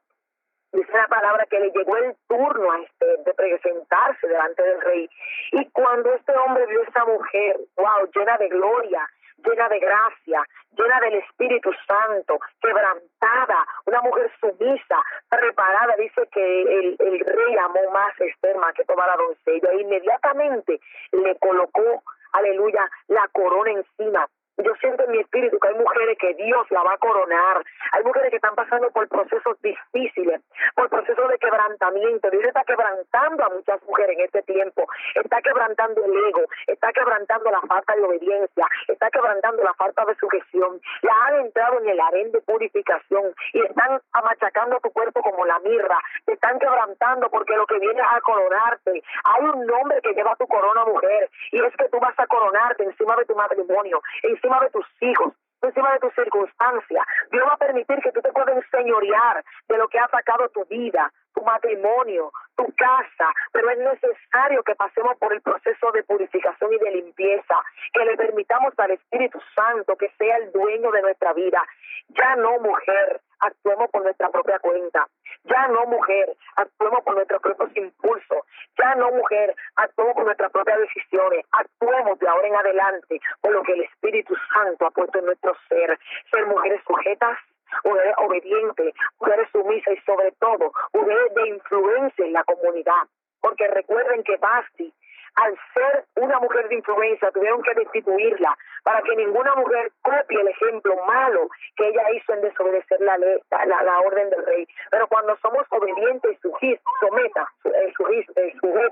dice 0.73 0.93
la 0.93 1.09
palabra 1.09 1.47
que 1.47 1.61
le 1.61 1.71
llegó 1.71 1.97
el 1.97 2.15
turno 2.29 2.73
a 2.73 2.81
este 2.81 3.07
de 3.25 3.35
presentarse 3.35 4.27
delante 4.27 4.63
del 4.63 4.81
rey. 4.83 5.11
Y 5.53 5.65
cuando 5.71 6.13
este 6.15 6.37
hombre 6.37 6.67
vio 6.67 6.81
a 6.81 6.85
esa 6.85 7.05
mujer, 7.05 7.57
wow, 7.77 8.11
llena 8.15 8.37
de 8.37 8.49
gloria, 8.49 9.09
llena 9.45 9.69
de 9.69 9.79
gracia, 9.79 10.43
llena 10.77 11.01
del 11.01 11.15
Espíritu 11.15 11.71
Santo, 11.87 12.39
quebrantada, 12.61 13.67
una 13.87 14.03
mujer 14.03 14.31
sumisa, 14.41 15.03
preparada, 15.29 15.95
dice 15.97 16.29
que 16.33 16.63
el, 16.63 16.97
el 16.99 17.21
rey 17.21 17.57
amó 17.57 17.91
más 17.93 18.21
a 18.21 18.25
Esther 18.25 18.57
que 18.75 18.85
toda 18.85 19.07
la 19.07 19.17
doncella. 19.17 19.75
Inmediatamente 19.75 20.81
le 21.13 21.37
colocó, 21.39 22.03
aleluya, 22.33 22.89
la 23.09 23.29
corona 23.29 23.71
encima 23.73 24.27
yo 24.59 24.75
siento 24.81 25.05
en 25.05 25.13
mi 25.13 25.19
espíritu 25.19 25.59
que 25.59 25.69
hay 25.69 25.75
mujeres 25.75 26.19
que 26.19 26.35
Dios 26.35 26.67
la 26.71 26.83
va 26.83 26.95
a 26.95 26.99
coronar. 26.99 27.63
Hay 27.93 28.03
mujeres 28.03 28.31
que 28.31 28.37
están 28.37 28.55
pasando 28.57 28.91
por 28.91 29.09
procesos 29.09 29.61
difíciles, 29.63 30.41
por 30.75 30.89
procesos 30.89 31.29
de 31.29 31.39
quebrantamiento. 31.39 32.31
Dios 32.31 32.45
está 32.45 32.65
quebrantando 32.65 33.45
a 33.45 33.49
muchas 33.51 33.83
mujeres 33.85 34.19
en 34.19 34.25
este 34.25 34.43
tiempo. 34.43 34.87
Está 35.15 35.41
quebrantando 35.43 36.05
el 36.05 36.13
ego, 36.27 36.43
está 36.67 36.93
quebrantando 36.93 37.51
la 37.51 37.61
falta 37.63 37.95
de 37.95 38.03
obediencia, 38.03 38.67
está 38.89 39.11
quebrantando 39.11 39.63
la 39.63 39.75
falta 39.75 40.05
de 40.05 40.15
sujeción. 40.17 40.81
Ya 41.03 41.15
han 41.27 41.47
entrado 41.47 41.81
en 41.81 41.89
el 41.89 42.01
harén 42.01 42.33
de 42.33 42.41
purificación 42.41 43.33
y 43.53 43.61
están 43.63 44.01
amachacando 44.13 44.81
tu 44.81 44.91
cuerpo 44.91 45.23
como 45.23 45.47
la 45.47 45.59
mirra. 45.61 46.01
Te 46.27 46.33
están 46.33 46.59
quebrantando 46.59 47.31
porque 47.31 47.55
lo 47.55 47.67
que 47.67 47.79
viene 47.79 48.01
es 48.01 48.07
a 48.11 48.21
coronarte. 48.23 49.03
Hay 49.25 49.45
un 49.45 49.67
nombre 49.67 50.01
que 50.03 50.15
lleva 50.15 50.35
tu 50.37 50.47
corona, 50.47 50.85
mujer, 50.85 51.31
y 51.53 51.61
es 51.61 51.77
que 51.77 51.89
tú 51.91 51.99
vas 52.01 52.19
a 52.19 52.27
coronarte 52.27 52.85
encima 52.85 53.15
de 53.17 53.25
tu 53.25 53.35
matrimonio, 53.35 54.01
encima 54.23 54.48
encima 54.49 54.65
de 54.65 54.71
tus 54.71 54.87
hijos, 55.03 55.35
encima 55.61 55.93
de 55.93 55.99
tus 55.99 56.15
circunstancias. 56.15 57.07
Dios 57.31 57.45
va 57.47 57.53
a 57.53 57.59
permitir 57.59 58.01
que 58.01 58.13
tú 58.13 58.23
te 58.23 58.33
puedas 58.33 58.57
enseñorear 58.57 59.45
de 59.69 59.77
lo 59.77 59.89
que 59.89 59.99
ha 59.99 60.09
sacado 60.09 60.49
tu 60.49 60.65
vida, 60.67 61.13
tu 61.39 61.45
matrimonio, 61.45 62.33
tu 62.57 62.67
casa, 62.75 63.33
pero 63.53 63.71
es 63.71 63.79
necesario 63.79 64.63
que 64.65 64.75
pasemos 64.75 65.17
por 65.19 65.33
el 65.33 65.41
proceso 65.41 65.93
de 65.93 66.03
purificación 66.03 66.73
y 66.73 66.79
de 66.79 66.91
limpieza, 66.91 67.55
que 67.93 68.05
le 68.05 68.17
permitamos 68.17 68.75
al 68.79 68.91
Espíritu 68.93 69.41
Santo 69.55 69.97
que 69.97 70.11
sea 70.19 70.37
el 70.39 70.51
dueño 70.51 70.91
de 70.91 71.03
nuestra 71.03 71.33
vida. 71.35 71.65
Ya 72.09 72.35
no, 72.37 72.59
mujer, 72.59 73.21
actuemos 73.39 73.89
por 73.91 74.03
nuestra 74.03 74.31
propia 74.31 74.59
cuenta. 74.59 75.07
Ya 75.45 75.69
no, 75.69 75.87
mujer, 75.87 76.35
actuemos 76.57 77.05
por 77.05 77.15
nuestros 77.15 77.41
propios 77.41 77.77
impulsos. 77.77 78.39
Ya 78.77 78.95
no, 78.97 79.13
mujer, 79.13 79.55
actuemos 79.77 80.15
por 80.15 80.25
nuestras 80.25 80.51
propias 80.51 80.81
decisiones. 80.81 81.45
Actuemos 81.53 82.19
de 82.19 82.29
ahora 82.29 82.49
en 82.49 82.57
adelante 82.57 83.21
por 83.41 83.53
lo 83.53 83.63
que 83.63 83.75
el 83.75 83.83
Espíritu 83.83 84.35
Santo 84.53 84.87
ha 84.87 84.91
puesto 84.91 85.19
en 85.21 85.27
nuestro 85.27 85.55
ser. 85.69 85.99
Ser 86.31 86.47
mujeres 86.47 86.83
sujetas 86.85 87.39
mujeres 87.85 88.15
obedientes, 88.19 88.95
mujeres 89.21 89.49
sumisas 89.53 89.95
y 89.95 90.01
sobre 90.03 90.33
todo 90.33 90.73
mujeres 90.93 91.35
de 91.35 91.49
influencia 91.49 92.25
en 92.25 92.33
la 92.33 92.45
comunidad. 92.45 93.03
Porque 93.41 93.69
recuerden 93.69 94.23
que 94.25 94.37
Basti 94.37 94.93
al 95.39 95.57
ser 95.73 96.05
una 96.17 96.39
mujer 96.41 96.69
de 96.69 96.77
influencia, 96.77 97.31
tuvieron 97.31 97.63
que 97.63 97.75
destituirla 97.75 98.57
para 98.83 99.03
que 99.03 99.15
ninguna 99.17 99.55
mujer 99.55 99.93
copie 100.03 100.41
el 100.41 100.49
ejemplo 100.49 100.97
malo 101.07 101.49
que 101.77 101.89
ella 101.89 102.11
hizo 102.13 102.35
en 102.35 102.41
desobedecer 102.43 103.01
la, 103.01 103.17
ley, 103.19 103.39
la, 103.51 104.01
orden 104.01 104.31
del 104.31 104.45
rey. 104.47 104.67
Pero 104.91 105.07
cuando 105.07 105.37
somos 105.39 105.65
obedientes 105.71 106.33
y 106.33 106.41
sujis, 106.41 106.81
someta, 107.01 107.49
eh, 107.65 107.93
eh, 108.37 108.91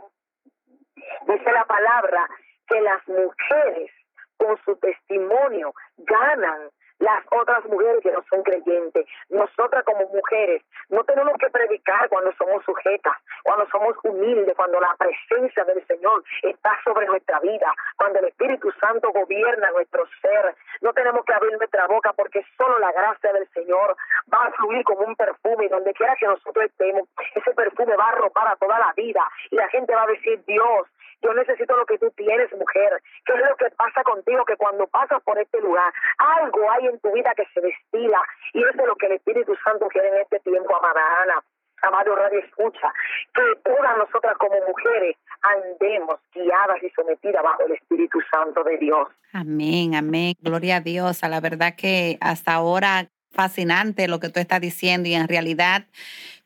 dice 1.26 1.52
la 1.52 1.64
palabra 1.64 2.28
que 2.68 2.80
las 2.80 3.06
mujeres 3.08 3.90
con 4.36 4.56
su 4.64 4.76
testimonio 4.76 5.72
ganan 5.98 6.70
las 6.98 7.24
otras 7.30 7.64
mujeres 7.66 8.02
que 8.02 8.12
no 8.12 8.22
son 8.30 8.42
creyentes. 8.42 9.06
Nosotras 9.28 9.84
como 9.84 10.08
mujeres 10.08 10.62
no 10.88 11.04
tenemos 11.04 11.34
que 11.38 11.50
predicar 11.50 12.08
cuando 12.08 12.32
somos 12.32 12.64
sujetas, 12.64 13.16
cuando 13.42 13.66
somos 13.70 13.96
humildes, 14.04 14.54
cuando 14.56 14.80
la 14.80 14.94
presencia 14.96 15.64
del 15.64 15.86
Señor 15.86 16.22
está 16.42 16.78
sobre 16.84 17.06
nuestra 17.06 17.40
vida, 17.40 17.72
cuando 17.96 18.18
el 18.20 18.26
Espíritu 18.26 18.70
Santo 18.80 19.10
gobierna 19.12 19.70
nuestro 19.72 20.06
ser. 20.22 20.54
No 20.80 20.92
tenemos 20.92 21.24
que 21.24 21.34
abrir 21.34 21.56
nuestra 21.56 21.86
boca 21.86 22.12
porque 22.12 22.44
solo 22.56 22.78
la 22.78 22.92
gracia 22.92 23.32
del 23.32 23.48
Señor 23.50 23.96
va 24.32 24.44
a 24.44 24.52
fluir 24.52 24.84
como 24.84 25.00
un 25.00 25.16
perfume 25.16 25.68
donde 25.68 25.92
quiera 25.94 26.16
que 26.16 26.26
nosotros 26.26 26.64
estemos, 26.64 27.08
ese 27.34 27.52
perfume 27.52 27.96
va 27.96 28.04
a 28.04 28.12
arropar 28.12 28.48
a 28.48 28.56
toda 28.56 28.78
la 28.78 28.92
vida 28.96 29.26
y 29.50 29.56
la 29.56 29.68
gente 29.68 29.94
va 29.94 30.02
a 30.02 30.06
decir, 30.06 30.42
Dios, 30.46 30.86
yo 31.22 31.32
necesito 31.34 31.76
lo 31.76 31.86
que 31.86 31.98
tú 31.98 32.10
tienes, 32.10 32.52
mujer. 32.52 33.02
¿Qué 33.24 33.32
es 33.32 33.40
lo 33.40 33.56
que 33.56 33.70
pasa 33.70 34.02
contigo? 34.04 34.44
Que 34.44 34.56
cuando 34.56 34.86
pasas 34.86 35.22
por 35.22 35.38
este 35.38 35.60
lugar, 35.60 35.92
algo 36.18 36.70
hay 36.70 36.85
en 36.88 36.98
tu 37.00 37.12
vida 37.12 37.32
que 37.36 37.44
se 37.54 37.60
destila. 37.60 38.20
Y 38.52 38.60
eso 38.60 38.80
es 38.80 38.86
lo 38.86 38.96
que 38.96 39.06
el 39.06 39.12
Espíritu 39.12 39.54
Santo 39.64 39.88
quiere 39.88 40.08
en 40.08 40.22
este 40.22 40.40
tiempo, 40.40 40.76
amada 40.76 41.22
Ana. 41.22 41.42
Amado 41.82 42.16
Radio 42.16 42.40
Escucha, 42.40 42.92
que 43.34 43.42
todas 43.62 43.98
nosotras 43.98 44.36
como 44.38 44.54
mujeres 44.66 45.14
andemos 45.42 46.18
guiadas 46.34 46.82
y 46.82 46.88
sometidas 46.90 47.42
bajo 47.42 47.64
el 47.66 47.72
Espíritu 47.72 48.18
Santo 48.30 48.64
de 48.64 48.78
Dios. 48.78 49.08
Amén, 49.34 49.94
amén. 49.94 50.34
Gloria 50.40 50.76
a 50.76 50.80
Dios. 50.80 51.22
A 51.22 51.28
la 51.28 51.40
verdad 51.40 51.74
que 51.76 52.16
hasta 52.22 52.54
ahora 52.54 53.08
fascinante 53.30 54.08
lo 54.08 54.20
que 54.20 54.30
tú 54.30 54.40
estás 54.40 54.60
diciendo 54.60 55.08
y 55.08 55.14
en 55.14 55.28
realidad 55.28 55.84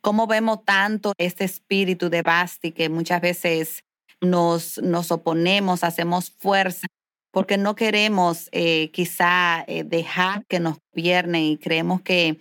cómo 0.01 0.27
vemos 0.27 0.65
tanto 0.65 1.13
este 1.17 1.45
espíritu 1.45 2.11
de 2.11 2.23
Basti 2.23 2.73
que 2.73 2.89
muchas 2.89 3.21
veces 3.21 3.85
nos, 4.21 4.79
nos 4.79 5.13
oponemos, 5.13 5.85
hacemos 5.85 6.33
fuerza 6.39 6.89
porque 7.31 7.59
no 7.59 7.75
queremos 7.75 8.49
eh, 8.53 8.91
quizá 8.93 9.65
eh, 9.67 9.85
dejar 9.85 10.45
que 10.47 10.61
nos 10.61 10.79
gobiernen 10.93 11.43
y 11.43 11.57
creemos 11.59 12.03
que 12.03 12.41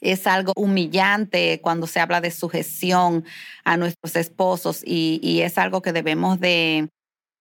es 0.00 0.26
algo 0.26 0.52
humillante 0.56 1.60
cuando 1.62 1.86
se 1.86 2.00
habla 2.00 2.20
de 2.20 2.30
sujeción 2.30 3.24
a 3.64 3.76
nuestros 3.76 4.16
esposos 4.16 4.82
y, 4.84 5.40
es 5.42 5.58
algo 5.58 5.82
que 5.82 5.92
debemos 5.92 6.40
de, 6.40 6.88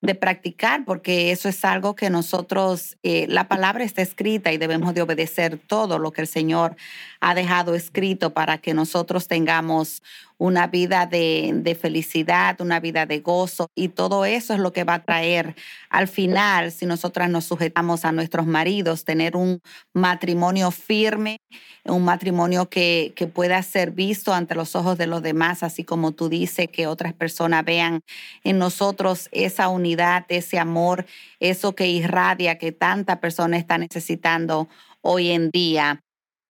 de 0.01 0.15
practicar, 0.15 0.85
porque 0.85 1.31
eso 1.31 1.49
es 1.49 1.63
algo 1.65 1.95
que 1.95 2.09
nosotros, 2.09 2.97
eh, 3.03 3.27
la 3.29 3.47
palabra 3.47 3.83
está 3.83 4.01
escrita 4.01 4.51
y 4.51 4.57
debemos 4.57 4.93
de 4.93 5.01
obedecer 5.01 5.57
todo 5.57 5.99
lo 5.99 6.11
que 6.11 6.21
el 6.21 6.27
Señor 6.27 6.75
ha 7.21 7.33
dejado 7.33 7.75
escrito 7.75 8.33
para 8.33 8.57
que 8.59 8.73
nosotros 8.73 9.27
tengamos 9.27 10.01
una 10.39 10.67
vida 10.67 11.05
de, 11.05 11.51
de, 11.53 11.75
felicidad, 11.75 12.59
una 12.61 12.79
vida 12.79 13.05
de 13.05 13.19
gozo 13.19 13.67
y 13.75 13.89
todo 13.89 14.23
eso 14.25 14.53
es 14.53 14.59
lo 14.59 14.71
que 14.71 14.85
va 14.85 14.95
a 14.95 15.03
traer 15.03 15.55
al 15.89 16.07
final, 16.07 16.71
si 16.71 16.85
nosotras 16.85 17.29
nos 17.29 17.45
sujetamos 17.45 18.05
a 18.05 18.11
nuestros 18.13 18.45
maridos, 18.45 19.03
tener 19.03 19.35
un 19.35 19.59
matrimonio 19.93 20.71
firme, 20.71 21.41
un 21.83 22.05
matrimonio 22.05 22.69
que, 22.69 23.11
que 23.15 23.27
pueda 23.27 23.61
ser 23.63 23.91
visto 23.91 24.33
ante 24.33 24.55
los 24.55 24.75
ojos 24.75 24.97
de 24.97 25.07
los 25.07 25.21
demás, 25.21 25.61
así 25.61 25.83
como 25.83 26.13
tú 26.13 26.29
dices, 26.29 26.69
que 26.69 26.87
otras 26.87 27.13
personas 27.13 27.65
vean 27.65 27.99
en 28.43 28.59
nosotros 28.59 29.27
esa 29.33 29.67
unidad, 29.67 30.25
ese 30.29 30.57
amor, 30.57 31.05
eso 31.39 31.75
que 31.75 31.87
irradia, 31.87 32.57
que 32.57 32.71
tanta 32.71 33.19
persona 33.19 33.57
está 33.57 33.77
necesitando 33.77 34.69
hoy 35.01 35.31
en 35.31 35.49
día. 35.51 36.01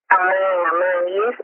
Amén, 0.10 0.49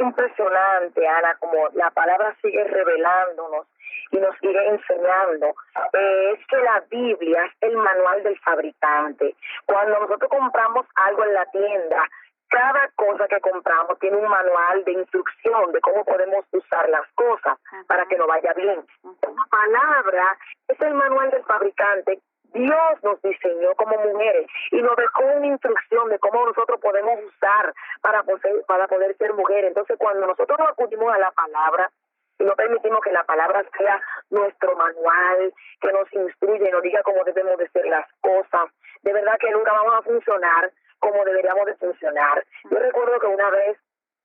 impresionante, 0.06 1.08
Ana, 1.08 1.36
como 1.40 1.70
la 1.74 1.92
palabra 1.92 2.36
sigue 2.42 2.64
revelándonos 2.64 3.68
y 4.12 4.18
nos 4.18 4.38
sigue 4.38 4.68
enseñando. 4.68 5.48
Eh, 5.94 6.38
es 6.38 6.48
que 6.48 6.58
la 6.58 6.84
Biblia 6.90 7.46
es 7.46 7.54
el 7.62 7.78
manual 7.78 8.24
del 8.24 8.40
fabricante. 8.40 9.36
Cuando 9.66 10.00
nosotros 10.00 10.30
compramos 10.30 10.86
algo 10.96 11.24
en 11.24 11.34
la 11.34 11.46
tienda, 11.48 12.08
cada 12.50 12.90
cosa 12.96 13.28
que 13.28 13.40
compramos 13.42 14.00
tiene 14.00 14.18
un 14.18 14.28
manual 14.28 14.84
de 14.86 14.94
instrucción 14.94 15.72
de 15.72 15.82
cómo 15.82 16.06
podemos 16.06 16.46
usar 16.52 16.88
las 16.90 17.08
cosas 17.16 17.58
para 17.88 18.06
que 18.06 18.18
nos 18.18 18.28
vaya 18.28 18.54
bien. 18.54 18.86
La 19.04 19.46
palabra 19.50 20.38
es 20.68 20.80
el 20.80 20.94
manual 20.94 21.32
del 21.32 21.44
fabricante 21.44 22.20
Dios 22.54 23.04
nos 23.04 23.22
diseñó 23.22 23.74
como 23.76 23.98
mujeres 23.98 24.48
y 24.72 24.82
nos 24.82 24.96
dejó 24.96 25.26
una 25.26 25.48
instrucción 25.48 26.10
de 26.10 26.20
cómo 26.20 26.46
nosotros 26.46 26.80
podemos 26.80 27.20
usar 27.26 27.74
para 28.02 28.24
poder, 28.24 28.64
para 28.68 28.88
poder 28.88 29.16
ser 29.18 29.34
mujeres. 29.34 29.68
Entonces, 29.68 29.98
cuando 30.00 30.28
nosotros 30.28 30.58
nos 30.60 30.70
acudimos 30.70 31.14
a 31.14 31.20
la 31.20 31.32
palabra 31.32 31.92
y 32.40 32.44
no 32.44 32.54
permitimos 32.54 33.00
que 33.02 33.12
la 33.12 33.24
palabra 33.24 33.64
sea 33.78 34.02
nuestro 34.30 34.76
manual, 34.76 35.54
que 35.82 35.92
nos 35.92 36.12
instruye, 36.14 36.72
nos 36.72 36.82
diga 36.82 37.02
cómo 37.04 37.24
debemos 37.24 37.58
de 37.58 37.70
ser 37.70 37.86
las 37.88 38.06
cosas, 38.22 38.70
de 39.04 39.14
verdad 39.14 39.38
que 39.40 39.52
nunca 39.52 39.72
vamos 39.72 39.96
a 39.96 40.02
funcionar 40.02 40.72
como 41.00 41.24
deberíamos 41.24 41.66
de 41.66 41.76
funcionar. 41.76 42.44
Yo 42.70 42.80
recuerdo 42.80 43.20
que 43.20 43.28
una 43.28 43.50
vez 43.52 43.78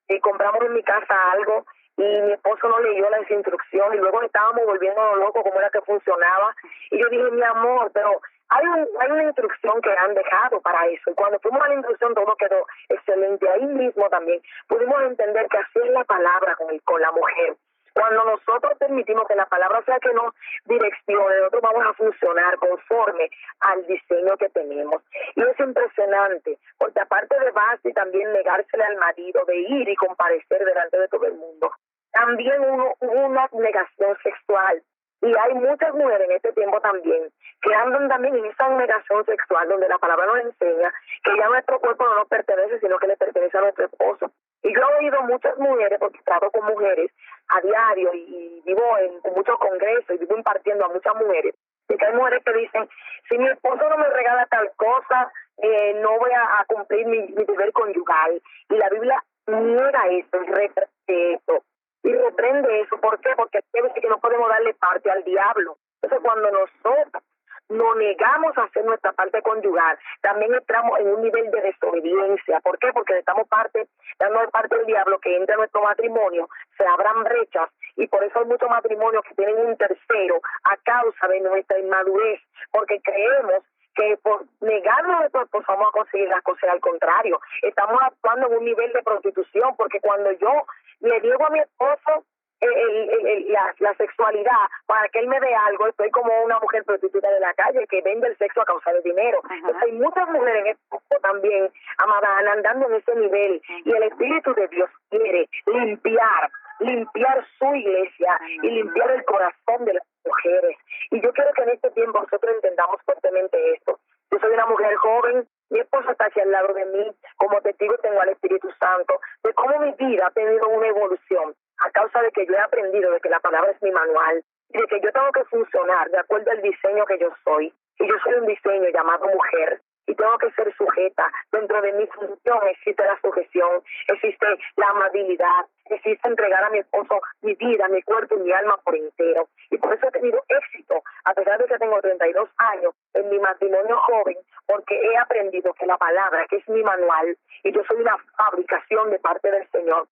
eh, 0.07 0.19
compramos 0.19 0.63
en 0.63 0.73
mi 0.73 0.83
casa 0.83 1.31
algo 1.31 1.65
y 2.01 2.21
mi 2.23 2.31
esposo 2.33 2.67
no 2.67 2.79
leyó 2.79 3.07
las 3.11 3.29
instrucciones 3.29 3.95
y 3.95 4.01
luego 4.01 4.23
estábamos 4.23 4.65
volviendo 4.65 5.15
locos 5.17 5.43
cómo 5.43 5.59
era 5.59 5.69
que 5.69 5.81
funcionaba. 5.81 6.55
Y 6.89 6.99
yo 6.99 7.07
dije 7.09 7.29
mi 7.31 7.43
amor 7.43 7.91
pero 7.93 8.19
hay 8.49 8.65
un, 8.65 8.87
hay 8.99 9.11
una 9.11 9.23
instrucción 9.23 9.81
que 9.81 9.91
han 9.91 10.15
dejado 10.15 10.59
para 10.61 10.87
eso 10.87 11.11
y 11.11 11.13
cuando 11.13 11.39
fuimos 11.39 11.63
a 11.63 11.69
la 11.69 11.75
instrucción 11.75 12.15
todo 12.15 12.35
quedó 12.37 12.65
excelente. 12.89 13.47
Ahí 13.49 13.65
mismo 13.65 14.09
también 14.09 14.41
pudimos 14.67 15.01
entender 15.03 15.47
que 15.47 15.57
así 15.57 15.79
es 15.79 15.91
la 15.91 16.03
palabra 16.03 16.55
con 16.55 16.71
el, 16.71 16.81
con 16.81 16.99
la 16.99 17.11
mujer. 17.11 17.55
Cuando 17.93 18.23
nosotros 18.23 18.77
permitimos 18.79 19.27
que 19.27 19.35
la 19.35 19.45
palabra 19.45 19.83
sea 19.83 19.99
que 19.99 20.13
nos 20.13 20.33
direccione, 20.65 21.37
nosotros 21.37 21.61
vamos 21.61 21.85
a 21.85 21.93
funcionar 21.93 22.57
conforme 22.57 23.29
al 23.59 23.85
diseño 23.85 24.37
que 24.37 24.49
tenemos. 24.49 25.03
Y 25.35 25.41
es 25.41 25.59
impresionante, 25.59 26.57
porque 26.77 27.01
aparte 27.01 27.37
de 27.39 27.51
base 27.51 27.91
también 27.91 28.31
negársele 28.31 28.83
al 28.83 28.95
marido, 28.95 29.43
de 29.45 29.57
ir 29.57 29.89
y 29.89 29.95
comparecer 29.95 30.63
delante 30.63 30.97
de 30.99 31.07
todo 31.09 31.25
el 31.25 31.33
mundo, 31.33 31.71
también 32.11 32.61
hubo 32.61 32.95
una 32.99 33.49
negación 33.53 34.17
sexual. 34.23 34.81
Y 35.21 35.35
hay 35.37 35.53
muchas 35.53 35.93
mujeres 35.93 36.27
en 36.29 36.35
este 36.35 36.51
tiempo 36.53 36.81
también 36.81 37.31
que 37.61 37.75
andan 37.75 38.09
también 38.09 38.35
en 38.35 38.45
esa 38.45 38.69
negación 38.69 39.23
sexual 39.25 39.69
donde 39.69 39.87
la 39.87 39.99
palabra 39.99 40.25
nos 40.25 40.39
enseña 40.39 40.91
que 41.23 41.37
ya 41.37 41.47
nuestro 41.47 41.79
cuerpo 41.79 42.05
no 42.05 42.15
nos 42.15 42.27
pertenece, 42.27 42.79
sino 42.79 42.97
que 42.97 43.07
le 43.07 43.17
pertenece 43.17 43.55
a 43.57 43.61
nuestro 43.61 43.85
esposo. 43.85 44.31
Y 44.63 44.73
yo 44.73 44.81
he 44.81 45.03
oído 45.03 45.21
muchas 45.23 45.57
mujeres, 45.57 45.99
porque 45.99 46.19
trato 46.25 46.49
con 46.49 46.65
mujeres 46.65 47.11
a 47.49 47.61
diario 47.61 48.13
y, 48.13 48.61
vivo 48.65 48.97
en, 48.97 49.33
muchos 49.35 49.57
congresos 49.59 50.09
y 50.09 50.17
vivo 50.17 50.37
impartiendo 50.37 50.85
a 50.85 50.89
muchas 50.89 51.15
mujeres, 51.15 51.55
y 51.87 51.97
que 51.97 52.05
hay 52.05 52.13
mujeres 52.13 52.43
que 52.43 52.53
dicen, 52.53 52.89
si 53.29 53.37
mi 53.37 53.47
esposo 53.47 53.89
no 53.89 53.97
me 53.97 54.09
regala 54.09 54.45
tal 54.47 54.71
cosa, 54.75 55.31
eh, 55.57 55.93
no 56.01 56.17
voy 56.17 56.31
a, 56.31 56.65
cumplir 56.67 57.05
mi, 57.05 57.27
deber 57.27 57.71
conyugal. 57.73 58.41
Y 58.69 58.75
la 58.75 58.89
Biblia 58.89 59.23
niega 59.47 60.07
eso 60.07 60.43
y 60.43 60.45
reprende 60.47 61.33
eso. 61.33 61.63
Y 62.03 62.13
reprende 62.13 62.81
eso. 62.81 62.99
¿Por 62.99 63.19
qué? 63.19 63.29
Porque 63.35 63.59
veces 63.73 63.93
que 64.01 64.09
no 64.09 64.19
podemos 64.19 64.49
darle 64.49 64.73
parte 64.75 65.09
al 65.09 65.23
diablo. 65.23 65.77
Entonces, 66.01 66.19
cuando 66.23 66.49
nosotros 66.51 67.23
no 67.69 67.95
negamos 67.95 68.57
a 68.57 68.63
hacer 68.63 68.83
nuestra 68.83 69.13
parte 69.13 69.41
conyugal, 69.41 69.97
también 70.21 70.53
entramos 70.53 70.99
en 70.99 71.07
un 71.07 71.21
nivel 71.21 71.49
de 71.51 71.61
desobediencia. 71.61 72.59
¿Por 72.59 72.77
qué? 72.79 72.91
Porque 72.93 73.17
estamos 73.17 73.47
parte, 73.47 73.87
dando 74.19 74.49
parte 74.49 74.75
del 74.75 74.85
diablo 74.85 75.19
que 75.19 75.37
entra 75.37 75.55
en 75.55 75.59
nuestro 75.59 75.81
matrimonio, 75.81 76.49
se 76.77 76.85
abran 76.85 77.23
brechas 77.23 77.69
y 77.95 78.07
por 78.07 78.23
eso 78.23 78.39
hay 78.39 78.45
muchos 78.45 78.69
matrimonios 78.69 79.23
que 79.23 79.35
tienen 79.35 79.65
un 79.65 79.77
tercero 79.77 80.41
a 80.63 80.77
causa 80.77 81.27
de 81.27 81.39
nuestra 81.41 81.79
inmadurez, 81.79 82.41
porque 82.71 82.99
creemos 83.01 83.63
que 83.95 84.17
por 84.23 84.45
negarnos 84.61 85.25
esto 85.25 85.45
pues 85.51 85.65
vamos 85.67 85.87
a 85.89 85.91
conseguir 85.91 86.29
las 86.29 86.41
cosas 86.43 86.69
al 86.69 86.79
contrario. 86.79 87.39
Estamos 87.61 87.99
actuando 88.01 88.47
en 88.47 88.57
un 88.57 88.65
nivel 88.65 88.91
de 88.93 89.03
prostitución, 89.03 89.75
porque 89.77 89.99
cuando 89.99 90.31
yo 90.33 90.65
le 91.01 91.19
digo 91.19 91.45
a 91.45 91.49
mi 91.49 91.59
esposo 91.59 92.23
el, 92.61 93.51
la, 93.51 93.73
la, 93.79 93.93
sexualidad 93.95 94.69
para 94.85 95.07
que 95.09 95.19
él 95.19 95.27
me 95.27 95.39
dé 95.39 95.53
algo, 95.53 95.87
estoy 95.87 96.11
como 96.11 96.31
una 96.43 96.59
mujer 96.59 96.83
prostituta 96.83 97.29
de 97.31 97.39
la 97.39 97.53
calle 97.55 97.87
que 97.87 98.01
vende 98.01 98.27
el 98.27 98.37
sexo 98.37 98.61
a 98.61 98.65
causa 98.65 98.93
de 98.93 99.01
dinero. 99.01 99.41
Entonces 99.49 99.81
hay 99.81 99.91
muchas 99.93 100.29
mujeres 100.29 100.65
en 100.65 100.67
este 100.67 101.19
también, 101.21 101.71
amada, 101.97 102.37
andando 102.51 102.87
en 102.87 102.95
ese 102.95 103.15
nivel 103.15 103.61
y 103.83 103.91
el 103.91 104.03
Espíritu 104.03 104.53
de 104.53 104.67
Dios 104.67 104.89
quiere 105.09 105.49
limpiar, 105.65 106.51
limpiar 106.81 107.45
su 107.57 107.73
iglesia 107.75 108.39
y 108.63 108.69
limpiar 108.69 109.11
el 109.11 109.23
corazón 109.25 109.85
de 109.85 109.93
las 109.93 110.03
mujeres. 110.25 110.77
Y 111.11 111.21
yo 111.21 111.31
quiero 111.33 111.53
que 111.53 111.63
en 111.63 111.69
este 111.69 111.91
tiempo 111.91 112.19
nosotros 112.19 112.55
entendamos 112.55 113.01
fuertemente 113.05 113.73
esto. 113.73 113.99
Yo 114.31 114.39
soy 114.39 114.53
una 114.53 114.65
mujer 114.65 114.95
joven, 114.95 115.47
mi 115.69 115.79
esposo 115.79 116.11
está 116.11 116.25
aquí 116.25 116.39
al 116.39 116.51
lado 116.51 116.73
de 116.73 116.85
mí, 116.85 117.11
como 117.37 117.61
testigo 117.61 117.97
tengo 117.97 118.21
al 118.21 118.29
Espíritu 118.29 118.69
Santo, 118.79 119.19
de 119.43 119.53
cómo 119.53 119.79
mi 119.79 119.91
vida 119.91 120.27
ha 120.27 120.31
tenido 120.31 120.67
una 120.69 120.87
evolución 120.87 121.53
a 121.79 121.91
causa 121.91 122.21
de 122.21 122.31
que 122.31 122.45
yo 122.45 122.53
he 122.53 122.59
aprendido 122.59 123.11
de 123.11 123.19
que 123.19 123.29
la 123.29 123.39
palabra 123.39 123.71
es 123.71 123.81
mi 123.81 123.91
manual 123.91 124.43
y 124.69 124.77
de 124.79 124.87
que 124.87 125.01
yo 125.01 125.11
tengo 125.11 125.31
que 125.31 125.43
funcionar 125.45 126.09
de 126.09 126.19
acuerdo 126.19 126.51
al 126.51 126.61
diseño 126.61 127.05
que 127.05 127.19
yo 127.19 127.29
soy. 127.43 127.73
Y 127.99 128.07
yo 128.07 128.15
soy 128.23 128.33
un 128.33 128.47
diseño 128.47 128.89
llamado 128.89 129.27
mujer 129.27 129.81
tengo 130.21 130.37
que 130.37 130.51
ser 130.51 130.73
sujeta. 130.75 131.31
Dentro 131.51 131.81
de 131.81 131.93
mi 131.93 132.05
función 132.07 132.59
existe 132.67 133.03
la 133.03 133.19
sujeción, 133.21 133.81
existe 134.07 134.45
la 134.75 134.89
amabilidad, 134.89 135.65
existe 135.89 136.27
entregar 136.27 136.63
a 136.63 136.69
mi 136.69 136.79
esposo 136.79 137.21
mi 137.41 137.55
vida, 137.55 137.87
mi 137.87 138.01
cuerpo 138.03 138.35
y 138.35 138.41
mi 138.41 138.51
alma 138.51 138.77
por 138.83 138.95
entero. 138.95 139.47
Y 139.71 139.77
por 139.77 139.93
eso 139.93 140.07
he 140.07 140.11
tenido 140.11 140.43
éxito, 140.47 141.01
a 141.25 141.33
pesar 141.33 141.57
de 141.57 141.65
que 141.65 141.77
tengo 141.79 141.99
32 141.99 142.49
años 142.57 142.93
en 143.13 143.29
mi 143.29 143.39
matrimonio 143.39 143.97
joven, 143.97 144.37
porque 144.67 144.95
he 144.95 145.17
aprendido 145.17 145.73
que 145.73 145.87
la 145.87 145.97
palabra, 145.97 146.45
que 146.49 146.57
es 146.57 146.69
mi 146.69 146.83
manual, 146.83 147.35
y 147.63 147.71
yo 147.71 147.83
soy 147.85 148.01
una 148.01 148.17
fabricación 148.37 149.09
de 149.09 149.19
parte 149.19 149.49
del 149.49 149.67
Señor, 149.71 150.07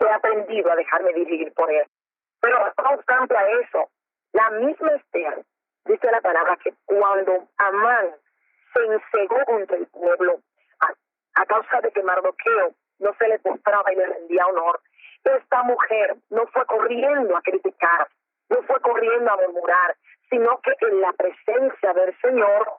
he 0.00 0.08
aprendido 0.08 0.72
a 0.72 0.76
dejarme 0.76 1.12
dirigir 1.12 1.52
por 1.52 1.70
él. 1.70 1.86
Pero 2.40 2.58
no 2.82 2.90
obstante 2.90 3.36
a 3.36 3.50
eso, 3.60 3.90
la 4.32 4.50
misma 4.50 4.92
Esther 4.92 5.42
dice 5.84 6.10
la 6.10 6.20
palabra 6.20 6.56
que 6.62 6.72
cuando 6.86 7.48
Amán 7.58 8.14
se 9.10 9.44
contra 9.44 9.76
el 9.76 9.86
pueblo 9.86 10.40
a, 10.80 11.46
causa 11.46 11.80
de 11.80 11.90
que 11.92 12.02
Mardoqueo 12.02 12.74
no 12.98 13.14
se 13.18 13.28
le 13.28 13.38
postraba 13.38 13.92
y 13.92 13.96
le 13.96 14.06
rendía 14.06 14.46
honor, 14.46 14.80
esta 15.24 15.62
mujer 15.64 16.16
no 16.30 16.46
fue 16.48 16.64
corriendo 16.66 17.36
a 17.36 17.42
criticar, 17.42 18.08
no 18.48 18.62
fue 18.62 18.80
corriendo 18.80 19.30
a 19.30 19.36
murmurar, 19.36 19.96
sino 20.30 20.60
que 20.60 20.72
en 20.80 21.00
la 21.00 21.12
presencia 21.12 21.92
del 21.92 22.16
Señor 22.20 22.72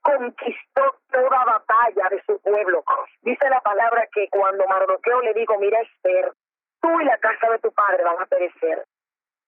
conquistó 0.00 0.96
toda 1.10 1.44
batalla 1.44 2.08
de 2.10 2.22
su 2.24 2.40
pueblo. 2.40 2.84
Dice 3.22 3.48
la 3.50 3.60
palabra 3.60 4.06
que 4.12 4.28
cuando 4.30 4.66
Mardoqueo 4.66 5.20
le 5.22 5.34
dijo, 5.34 5.58
mira 5.58 5.80
Esther, 5.80 6.32
tú 6.80 7.00
y 7.00 7.04
la 7.04 7.18
casa 7.18 7.50
de 7.50 7.58
tu 7.58 7.72
padre 7.72 8.04
van 8.04 8.22
a 8.22 8.26
perecer, 8.26 8.84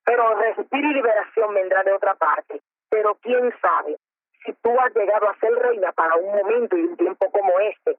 pero 0.05 0.35
respiro 0.35 0.89
y 0.89 0.95
liberación 0.95 1.55
vendrá 1.55 1.83
de 1.85 1.93
otra 1.93 2.15
parte. 2.15 2.61
Pero 2.91 3.15
quién 3.23 3.55
sabe 3.61 3.97
si 4.45 4.53
tú 4.63 4.71
has 4.81 4.95
llegado 4.95 5.29
a 5.29 5.39
ser 5.39 5.53
reina 5.55 5.93
para 5.93 6.17
un 6.17 6.35
momento 6.35 6.77
y 6.77 6.83
un 6.83 6.97
tiempo 6.97 7.31
como 7.31 7.53
este, 7.61 7.97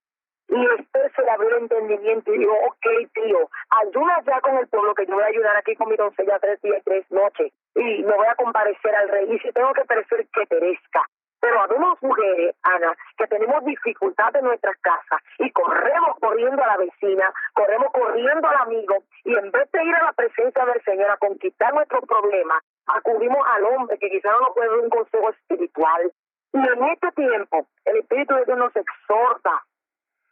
Y 0.50 0.66
Esther 0.80 1.12
se 1.16 1.22
le 1.22 1.32
abrió 1.32 1.50
el 1.50 1.64
entendimiento 1.64 2.34
y 2.34 2.40
dijo, 2.40 2.54
ok, 2.68 2.86
tío, 3.14 3.50
ayuda 3.70 4.22
ya 4.26 4.42
con 4.42 4.58
el 4.58 4.68
pueblo 4.68 4.94
que 4.96 5.06
yo 5.06 5.16
voy 5.16 5.24
a 5.24 5.28
ayudar 5.28 5.56
aquí 5.56 5.76
con 5.76 5.90
mi 5.90 5.96
doncella 5.96 6.40
tres 6.40 6.62
días 6.62 6.80
y 6.80 6.84
tres 6.84 7.06
noches. 7.10 7.54
Y 7.76 8.04
me 8.04 8.14
voy 8.14 8.28
a 8.28 8.36
comparecer 8.36 8.94
al 8.94 9.08
rey. 9.08 9.32
Y 9.34 9.40
si 9.40 9.52
tengo 9.54 9.72
que 9.74 9.86
perecer, 9.86 10.28
que 10.28 10.46
perezca. 10.48 11.06
Pero 11.42 11.60
habemos 11.60 11.98
mujeres, 12.04 12.56
Ana, 12.62 12.94
que 13.18 13.28
tenemos 13.28 13.66
dificultad 13.66 14.36
en 14.36 14.46
nuestras 14.46 14.78
casas 14.82 15.22
y 15.40 15.50
corremos 15.52 16.20
corriendo 16.20 16.64
a 16.64 16.68
la 16.68 16.78
vecina, 16.78 17.34
corremos 17.54 17.92
corriendo 17.92 18.48
al 18.48 18.58
amigo 18.58 18.98
y 19.24 19.36
en 19.36 19.52
vez 19.52 19.72
de 19.72 19.84
ir 19.84 19.96
a 19.96 20.04
la 20.04 20.14
presencia 20.14 20.66
del 20.66 20.84
Señor 20.84 21.10
a 21.10 21.18
conquistar 21.18 21.74
nuestros 21.74 22.06
problemas, 22.06 22.62
acudimos 22.86 23.44
al 23.56 23.64
hombre 23.66 23.98
que 23.98 24.12
quizás 24.12 24.32
no 24.34 24.42
nos 24.42 24.54
puede 24.54 24.70
dar 24.70 24.80
un 24.80 24.90
consejo 24.90 25.30
espiritual. 25.30 26.12
Y 26.54 26.58
en 26.58 26.84
este 26.90 27.12
tiempo, 27.14 27.68
el 27.86 27.98
Espíritu 27.98 28.36
de 28.36 28.46
Dios 28.46 28.58
nos 28.58 28.76
exhorta 28.76 29.64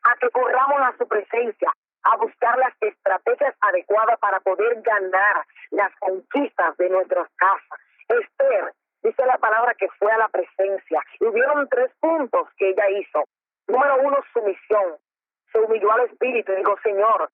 a 0.03 0.15
que 0.19 0.29
corramos 0.29 0.81
a 0.81 0.97
su 0.97 1.07
presencia, 1.07 1.73
a 2.03 2.17
buscar 2.17 2.57
las 2.57 2.73
estrategias 2.81 3.55
adecuadas 3.61 4.19
para 4.19 4.39
poder 4.39 4.81
ganar 4.81 5.45
las 5.71 5.91
conquistas 5.99 6.77
de 6.77 6.89
nuestras 6.89 7.27
casas. 7.35 7.79
Esther 8.07 8.73
dice 9.03 9.25
la 9.25 9.37
palabra 9.37 9.73
que 9.75 9.87
fue 9.97 10.11
a 10.11 10.17
la 10.17 10.29
presencia. 10.29 11.01
Y 11.19 11.25
hubieron 11.25 11.67
tres 11.69 11.91
puntos 11.99 12.47
que 12.57 12.69
ella 12.69 12.89
hizo. 12.89 13.23
Número 13.67 13.97
uno, 14.01 14.17
sumisión. 14.33 14.97
Se 15.51 15.59
humilló 15.59 15.91
al 15.91 16.01
Espíritu 16.01 16.51
y 16.51 16.57
dijo, 16.57 16.75
Señor, 16.83 17.29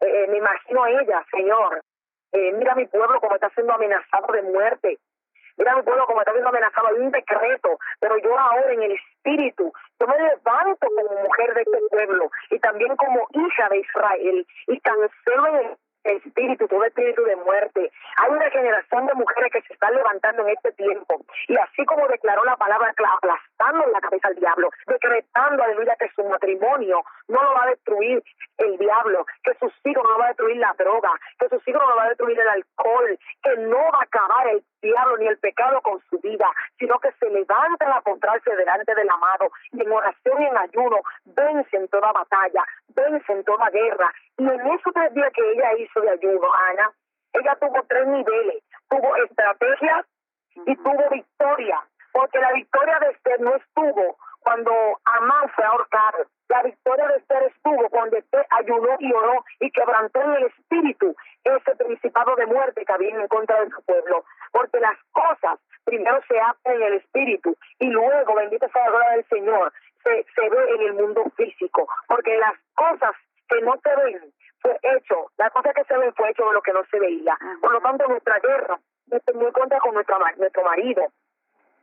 eh, 0.00 0.24
eh, 0.24 0.26
me 0.28 0.38
imagino 0.38 0.84
a 0.84 0.90
ella, 0.90 1.24
Señor, 1.30 1.82
eh, 2.32 2.52
mira 2.52 2.74
mi 2.74 2.86
pueblo 2.86 3.20
como 3.20 3.34
está 3.34 3.48
siendo 3.50 3.74
amenazado 3.74 4.32
de 4.32 4.42
muerte. 4.42 4.98
Mira 5.56 5.76
mi 5.76 5.82
pueblo 5.82 6.06
como 6.06 6.20
está 6.20 6.32
siendo 6.32 6.48
amenazado, 6.48 6.88
hay 6.88 6.98
un 6.98 7.10
decreto, 7.10 7.78
pero 8.00 8.18
yo 8.18 8.38
ahora 8.38 8.72
en 8.72 8.82
el 8.82 8.92
espíritu, 8.92 9.72
yo 10.00 10.06
me 10.06 10.18
levanto 10.18 10.86
como 10.88 11.22
mujer 11.22 11.54
de 11.54 11.62
este 11.62 11.78
pueblo 11.90 12.30
y 12.50 12.58
también 12.58 12.96
como 12.96 13.26
hija 13.32 13.68
de 13.68 13.78
Israel 13.78 14.46
y 14.66 14.80
cancelo 14.80 15.46
el 15.46 15.76
espíritu, 16.04 16.68
todo 16.68 16.84
espíritu 16.84 17.22
de 17.24 17.36
muerte. 17.36 17.90
Hay 18.16 18.30
una 18.30 18.50
generación 18.50 19.06
de 19.06 19.14
mujeres 19.14 19.52
que 19.52 19.62
se 19.62 19.72
están 19.72 19.94
levantando 19.94 20.42
en 20.42 20.50
este 20.50 20.72
tiempo. 20.72 21.20
Y 21.48 21.56
así 21.56 21.84
como 21.86 22.06
declaró 22.08 22.44
la 22.44 22.56
palabra, 22.56 22.94
aplastando 23.16 23.84
en 23.84 23.92
la 23.92 24.00
cabeza 24.00 24.28
al 24.28 24.36
diablo, 24.36 24.70
decretando, 24.86 25.62
aleluya, 25.62 25.96
que 25.98 26.10
su 26.14 26.24
matrimonio 26.24 27.02
no 27.28 27.42
lo 27.42 27.54
va 27.54 27.64
a 27.64 27.70
destruir 27.70 28.22
el 28.58 28.78
diablo, 28.78 29.26
que 29.42 29.54
sus 29.54 29.72
hijos 29.84 30.04
no 30.04 30.18
va 30.18 30.26
a 30.26 30.28
destruir 30.28 30.56
la 30.56 30.74
droga, 30.78 31.10
que 31.38 31.48
sus 31.48 31.66
hijos 31.68 31.82
no 31.86 31.96
va 31.96 32.04
a 32.04 32.08
destruir 32.08 32.38
el 32.38 32.48
alcohol, 32.48 33.18
que 33.42 33.56
no 33.56 33.78
va 33.78 33.98
a 34.00 34.04
acabar 34.04 34.48
el 34.48 34.62
diablo 34.82 35.16
ni 35.18 35.26
el 35.26 35.38
pecado 35.38 35.80
con 35.80 36.00
su 36.10 36.18
vida, 36.20 36.48
sino 36.78 36.98
que 37.00 37.10
se 37.12 37.30
levantan 37.30 37.92
a 37.92 37.98
encontrarse 37.98 38.54
delante 38.54 38.94
del 38.94 39.08
amado 39.08 39.50
y 39.72 39.82
en 39.82 39.90
oración 39.90 40.42
y 40.42 40.46
en 40.46 40.56
ayuno 40.56 41.00
vencen 41.24 41.88
toda 41.88 42.12
batalla, 42.12 42.64
vencen 42.94 43.44
toda 43.44 43.70
guerra. 43.70 44.12
Y 44.38 44.46
en 44.46 44.60
esos 44.60 44.92
tres 44.92 45.14
días 45.14 45.32
que 45.32 45.52
ella 45.52 45.72
hizo 45.78 46.00
de 46.00 46.10
ayuno, 46.10 46.48
Ana, 46.70 46.90
ella 47.32 47.56
tuvo 47.60 47.82
tres 47.88 48.06
niveles, 48.06 48.62
tuvo 48.88 49.16
estrategia 49.16 50.04
y 50.66 50.76
tuvo 50.76 51.10
victoria, 51.10 51.80
porque 52.12 52.38
la 52.38 52.52
victoria 52.52 52.98
de 53.00 53.10
Esther 53.10 53.40
no 53.40 53.54
estuvo 53.56 54.16
cuando 54.40 54.72
Amán 55.04 55.48
fue 55.54 55.64
ahorcado, 55.64 56.26
la 56.48 56.62
victoria 56.62 57.08
de 57.08 57.16
Esther 57.16 57.42
estuvo 57.44 57.88
cuando 57.88 58.16
Esther 58.16 58.46
ayunó 58.50 58.96
y 58.98 59.12
oró 59.12 59.44
y 59.60 59.70
quebrantó 59.70 60.20
en 60.20 60.34
el 60.34 60.44
espíritu 60.44 61.16
ese 61.42 61.76
principado 61.76 62.36
de 62.36 62.46
muerte 62.46 62.84
que 62.84 62.92
había 62.92 63.10
en 63.10 63.28
contra 63.28 63.60
de 63.60 63.70
su 63.70 63.82
pueblo. 63.82 64.24
Porque 64.52 64.78
las 64.80 64.96
cosas 65.12 65.58
primero 65.84 66.20
se 66.28 66.38
hacen 66.38 66.74
en 66.74 66.82
el 66.82 66.94
espíritu 66.94 67.56
y 67.78 67.86
luego, 67.86 68.34
bendita 68.34 68.68
sea 68.68 68.84
la 68.84 68.90
gloria 68.90 69.10
del 69.10 69.28
Señor, 69.28 69.72
se, 70.02 70.26
se 70.34 70.48
ve 70.48 70.74
en 70.74 70.82
el 70.82 70.94
mundo 70.94 71.24
físico. 71.36 71.88
Porque 72.06 72.36
las 72.36 72.54
cosas 72.74 73.14
que 73.54 73.64
no 73.64 73.74
se 73.82 73.96
ven 73.96 74.32
fue 74.60 74.78
hecho, 74.82 75.26
las 75.36 75.52
cosas 75.52 75.74
que 75.74 75.84
se 75.84 75.96
ven 75.98 76.14
fue 76.14 76.30
hecho 76.30 76.46
de 76.46 76.54
lo 76.54 76.62
que 76.62 76.72
no 76.72 76.82
se 76.90 76.98
veía. 76.98 77.36
Por 77.60 77.72
lo 77.72 77.80
tanto, 77.80 78.08
nuestra 78.08 78.38
guerra 78.38 78.78
muy 79.34 79.52
contra 79.52 79.78
con 79.80 79.94
nuestro, 79.94 80.16
nuestro 80.38 80.64
marido, 80.64 81.02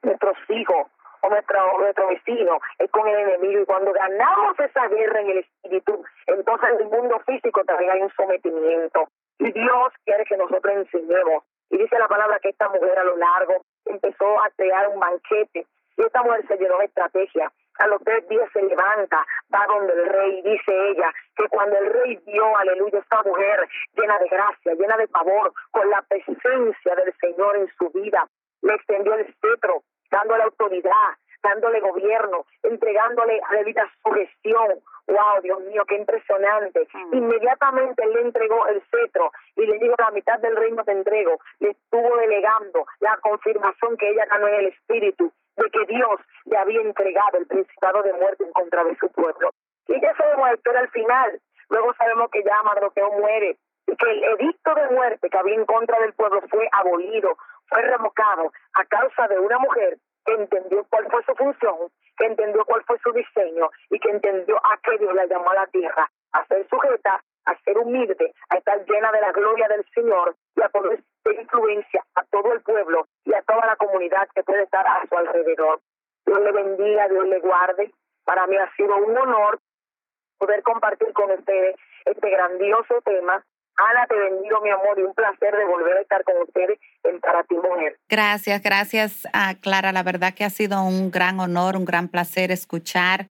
nuestros 0.01 0.37
hijos, 0.49 0.87
o 1.23 1.29
nuestro, 1.29 1.79
nuestro 1.79 2.07
vecino, 2.07 2.59
es 2.79 2.89
con 2.89 3.07
el 3.07 3.15
enemigo. 3.15 3.61
Y 3.61 3.65
cuando 3.65 3.93
ganamos 3.93 4.59
esa 4.59 4.87
guerra 4.87 5.21
en 5.21 5.29
el 5.29 5.37
espíritu, 5.39 6.03
entonces 6.25 6.69
en 6.71 6.81
el 6.81 6.89
mundo 6.89 7.19
físico 7.25 7.63
también 7.63 7.91
hay 7.91 8.01
un 8.01 8.11
sometimiento. 8.11 9.07
Y 9.37 9.51
Dios 9.51 9.93
quiere 10.03 10.25
que 10.25 10.37
nosotros 10.37 10.75
enseñemos. 10.75 11.43
Y 11.69 11.77
dice 11.77 11.97
la 11.99 12.07
palabra 12.07 12.39
que 12.39 12.49
esta 12.49 12.67
mujer 12.69 12.97
a 12.97 13.03
lo 13.03 13.15
largo 13.17 13.63
empezó 13.85 14.41
a 14.41 14.49
crear 14.57 14.87
un 14.89 14.99
banquete. 14.99 15.65
Y 15.97 16.01
esta 16.01 16.23
mujer 16.23 16.45
se 16.47 16.57
llenó 16.57 16.79
de 16.79 16.85
estrategia. 16.85 17.51
A 17.81 17.87
los 17.87 17.99
tres 18.03 18.27
días 18.29 18.47
se 18.53 18.61
levanta, 18.61 19.25
va 19.51 19.65
donde 19.65 19.91
el 19.91 20.05
rey, 20.05 20.41
dice 20.43 20.89
ella, 20.89 21.11
que 21.35 21.47
cuando 21.49 21.75
el 21.79 21.91
rey 21.91 22.15
vio, 22.27 22.55
aleluya, 22.55 22.99
esta 22.99 23.23
mujer 23.23 23.67
llena 23.95 24.19
de 24.19 24.27
gracia, 24.27 24.75
llena 24.75 24.97
de 24.97 25.07
favor, 25.07 25.51
con 25.71 25.89
la 25.89 26.03
presencia 26.03 26.95
del 26.95 27.11
Señor 27.19 27.57
en 27.57 27.67
su 27.79 27.89
vida, 27.89 28.27
le 28.61 28.75
extendió 28.75 29.15
el 29.15 29.25
cetro, 29.41 29.81
dándole 30.11 30.43
autoridad, 30.43 31.17
dándole 31.41 31.79
gobierno, 31.79 32.45
entregándole 32.61 33.41
a 33.49 33.55
debida 33.55 33.91
gestión. 34.13 34.79
¡Wow, 35.07 35.41
Dios 35.41 35.59
mío, 35.61 35.83
qué 35.87 35.95
impresionante! 35.95 36.87
Mm. 36.93 37.15
Inmediatamente 37.15 38.05
le 38.05 38.21
entregó 38.21 38.67
el 38.67 38.79
cetro 38.91 39.31
y 39.55 39.65
le 39.65 39.79
dijo: 39.79 39.95
La 39.97 40.11
mitad 40.11 40.37
del 40.37 40.55
reino 40.55 40.83
te 40.83 40.91
entrego. 40.91 41.39
Le 41.59 41.71
estuvo 41.71 42.15
delegando 42.17 42.85
la 42.99 43.17
confirmación 43.17 43.97
que 43.97 44.09
ella 44.11 44.25
ganó 44.25 44.47
en 44.49 44.53
el 44.53 44.67
espíritu 44.67 45.33
de 45.57 45.69
que 45.69 45.85
Dios 45.85 46.19
le 46.45 46.57
había 46.57 46.81
entregado 46.81 47.37
el 47.37 47.47
principado 47.47 48.03
de 48.03 48.13
muerte 48.13 48.43
en 48.43 48.51
contra 48.51 48.83
de 48.83 48.95
su 48.97 49.11
pueblo. 49.11 49.51
Y 49.87 49.99
ya 50.01 50.15
sabemos 50.15 50.47
la 50.47 50.55
historia 50.55 50.81
al 50.81 50.89
final. 50.89 51.39
Luego 51.69 51.93
sabemos 51.95 52.29
que 52.31 52.43
ya 52.43 52.63
Mardoqueo 52.63 53.11
muere 53.11 53.57
y 53.87 53.95
que 53.95 54.11
el 54.11 54.23
edicto 54.23 54.73
de 54.75 54.89
muerte 54.89 55.29
que 55.29 55.37
había 55.37 55.55
en 55.55 55.65
contra 55.65 55.99
del 55.99 56.13
pueblo 56.13 56.41
fue 56.49 56.67
abolido 56.71 57.37
fue 57.67 57.81
revocado 57.81 58.51
a 58.73 58.85
causa 58.85 59.27
de 59.27 59.39
una 59.39 59.57
mujer 59.59 59.97
que 60.25 60.33
entendió 60.33 60.85
cuál 60.89 61.09
fue 61.09 61.23
su 61.23 61.33
función, 61.35 61.75
que 62.17 62.25
entendió 62.25 62.63
cuál 62.65 62.83
fue 62.83 62.99
su 62.99 63.11
diseño 63.11 63.69
y 63.89 63.99
que 63.99 64.09
entendió 64.09 64.57
a 64.57 64.77
qué 64.83 64.97
Dios 64.97 65.13
la 65.15 65.25
llamó 65.25 65.49
a 65.51 65.55
la 65.55 65.67
tierra, 65.67 66.09
a 66.33 66.45
ser 66.45 66.67
sujeta, 66.69 67.23
a 67.45 67.55
ser 67.63 67.77
humilde, 67.77 68.33
a 68.49 68.57
estar 68.57 68.85
llena 68.85 69.11
de 69.11 69.21
la 69.21 69.31
gloria 69.31 69.67
del 69.67 69.85
Señor 69.93 70.35
y 70.55 70.61
a 70.61 70.69
poder 70.69 71.03
ser 71.23 71.41
influencia 71.41 72.05
a 72.15 72.23
todo 72.25 72.53
el 72.53 72.61
pueblo 72.61 73.07
y 73.25 73.33
a 73.33 73.41
toda 73.43 73.65
la 73.65 73.75
comunidad 73.75 74.27
que 74.33 74.43
puede 74.43 74.63
estar 74.63 74.85
a 74.85 75.05
su 75.07 75.15
alrededor. 75.15 75.81
Dios 76.25 76.39
le 76.41 76.51
bendiga, 76.51 77.07
Dios 77.07 77.27
le 77.27 77.39
guarde. 77.39 77.91
Para 78.23 78.47
mí 78.47 78.57
ha 78.57 78.71
sido 78.75 78.95
un 78.97 79.17
honor 79.17 79.59
poder 80.37 80.63
compartir 80.63 81.11
con 81.13 81.31
ustedes 81.31 81.75
este 82.05 82.29
grandioso 82.29 83.01
tema 83.01 83.43
Ana, 83.77 84.05
te 84.07 84.15
bendigo, 84.15 84.61
mi 84.61 84.69
amor, 84.69 84.99
y 84.99 85.01
un 85.01 85.13
placer 85.13 85.55
de 85.55 85.65
volver 85.65 85.97
a 85.97 86.01
estar 86.01 86.23
con 86.23 86.35
ustedes 86.41 86.79
en 87.03 87.19
Para 87.19 87.43
Ti 87.43 87.55
Mujer. 87.55 87.97
Gracias, 88.09 88.61
gracias, 88.61 89.27
a 89.33 89.55
Clara. 89.55 89.91
La 89.91 90.03
verdad 90.03 90.33
que 90.33 90.43
ha 90.43 90.49
sido 90.49 90.83
un 90.83 91.09
gran 91.09 91.39
honor, 91.39 91.77
un 91.77 91.85
gran 91.85 92.07
placer 92.07 92.51
escuchar 92.51 93.27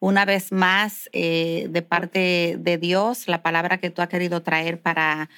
una 0.00 0.24
vez 0.24 0.50
más 0.50 1.08
eh, 1.12 1.66
de 1.68 1.82
parte 1.82 2.56
de 2.58 2.78
Dios 2.78 3.28
la 3.28 3.42
palabra 3.42 3.78
que 3.78 3.90
tú 3.90 4.02
has 4.02 4.08
querido 4.08 4.42
traer 4.42 4.80
para 4.80 5.28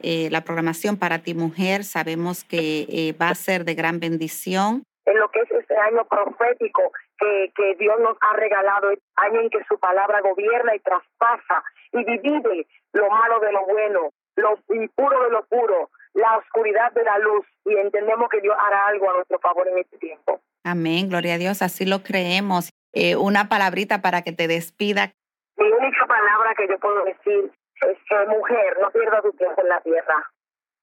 eh, 0.00 0.28
la 0.30 0.42
programación 0.42 0.96
Para 0.96 1.18
Ti 1.18 1.34
Mujer. 1.34 1.84
Sabemos 1.84 2.44
que 2.44 2.86
eh, 2.88 3.14
va 3.20 3.28
a 3.28 3.34
ser 3.34 3.64
de 3.64 3.74
gran 3.74 4.00
bendición. 4.00 4.84
En 5.04 5.18
lo 5.18 5.28
que 5.30 5.40
es 5.40 5.50
este 5.50 5.76
año 5.76 6.04
profético 6.08 6.92
que, 7.18 7.52
que 7.54 7.74
Dios 7.74 7.96
nos 8.00 8.16
ha 8.20 8.36
regalado, 8.36 8.90
año 9.16 9.40
en 9.40 9.50
que 9.50 9.58
su 9.68 9.78
palabra 9.78 10.20
gobierna 10.20 10.74
y 10.76 10.78
traspasa 10.78 11.64
y 11.92 12.04
divide 12.04 12.66
lo 12.92 13.10
malo 13.10 13.40
de 13.40 13.52
lo 13.52 13.66
bueno, 13.66 14.10
lo 14.36 14.58
impuro 14.74 15.24
de 15.24 15.30
lo 15.30 15.44
puro, 15.46 15.90
la 16.14 16.38
oscuridad 16.38 16.92
de 16.92 17.02
la 17.02 17.18
luz 17.18 17.44
y 17.64 17.74
entendemos 17.74 18.28
que 18.30 18.40
Dios 18.40 18.54
hará 18.58 18.86
algo 18.86 19.10
a 19.10 19.14
nuestro 19.14 19.40
favor 19.40 19.66
en 19.66 19.78
este 19.78 19.98
tiempo. 19.98 20.40
Amén, 20.64 21.08
gloria 21.08 21.34
a 21.34 21.38
Dios, 21.38 21.62
así 21.62 21.84
lo 21.84 22.04
creemos. 22.04 22.70
Eh, 22.92 23.16
una 23.16 23.48
palabrita 23.48 24.02
para 24.02 24.22
que 24.22 24.32
te 24.32 24.48
despida. 24.48 25.12
Mi 25.56 25.68
única 25.70 26.06
palabra 26.06 26.54
que 26.54 26.68
yo 26.68 26.78
puedo 26.78 27.04
decir 27.04 27.50
es 27.82 27.98
que 28.08 28.26
mujer, 28.26 28.78
no 28.80 28.90
pierda 28.90 29.22
tu 29.22 29.32
tiempo 29.32 29.62
en 29.62 29.68
la 29.68 29.80
tierra. 29.80 30.30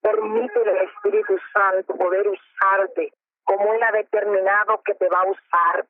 Permite 0.01 0.59
al 0.59 0.77
Espíritu 0.77 1.37
Santo 1.53 1.95
poder 1.95 2.27
usarte 2.27 3.13
como 3.43 3.73
Él 3.73 3.83
ha 3.83 3.91
determinado 3.91 4.81
que 4.83 4.95
te 4.95 5.07
va 5.09 5.21
a 5.21 5.29
usar. 5.29 5.85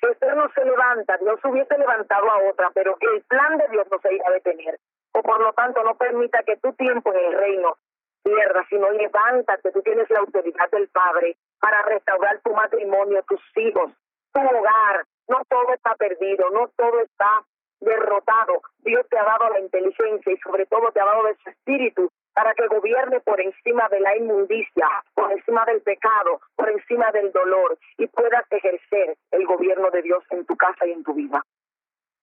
Si 0.00 0.08
usted 0.08 0.34
no 0.34 0.50
se 0.54 0.64
levanta, 0.64 1.18
Dios 1.18 1.38
hubiese 1.44 1.76
levantado 1.76 2.30
a 2.30 2.50
otra, 2.50 2.70
pero 2.74 2.96
el 3.00 3.22
plan 3.22 3.58
de 3.58 3.68
Dios 3.68 3.86
no 3.90 3.98
se 4.00 4.14
irá 4.14 4.24
a 4.28 4.32
detener 4.32 4.78
o 5.12 5.22
por 5.22 5.40
lo 5.40 5.52
tanto 5.52 5.82
no 5.82 5.94
permita 5.96 6.42
que 6.44 6.56
tu 6.56 6.72
tiempo 6.74 7.12
en 7.12 7.24
el 7.26 7.38
reino 7.38 7.76
pierda, 8.22 8.64
sino 8.68 8.90
levántate, 8.90 9.72
tú 9.72 9.82
tienes 9.82 10.08
la 10.10 10.20
autoridad 10.20 10.70
del 10.70 10.88
Padre 10.88 11.36
para 11.58 11.82
restaurar 11.82 12.40
tu 12.40 12.54
matrimonio, 12.54 13.22
tus 13.28 13.40
hijos, 13.56 13.92
tu 14.32 14.40
hogar. 14.40 15.04
No 15.30 15.42
todo 15.48 15.72
está 15.72 15.94
perdido, 15.94 16.50
no 16.50 16.68
todo 16.76 17.00
está 17.00 17.46
derrotado. 17.80 18.62
Dios 18.80 19.06
te 19.08 19.16
ha 19.16 19.24
dado 19.24 19.48
la 19.50 19.60
inteligencia 19.60 20.32
y 20.32 20.36
sobre 20.38 20.66
todo 20.66 20.90
te 20.92 21.00
ha 21.00 21.04
dado 21.04 21.24
de 21.24 21.36
su 21.42 21.50
espíritu 21.50 22.10
para 22.34 22.52
que 22.54 22.66
gobierne 22.66 23.20
por 23.20 23.40
encima 23.40 23.88
de 23.88 24.00
la 24.00 24.16
inmundicia, 24.16 24.88
por 25.14 25.30
encima 25.32 25.64
del 25.66 25.82
pecado, 25.82 26.40
por 26.56 26.68
encima 26.68 27.12
del 27.12 27.30
dolor 27.32 27.78
y 27.96 28.06
puedas 28.08 28.44
ejercer 28.50 29.16
el 29.30 29.46
gobierno 29.46 29.90
de 29.90 30.02
Dios 30.02 30.24
en 30.30 30.44
tu 30.46 30.56
casa 30.56 30.86
y 30.86 30.92
en 30.92 31.04
tu 31.04 31.14
vida. 31.14 31.44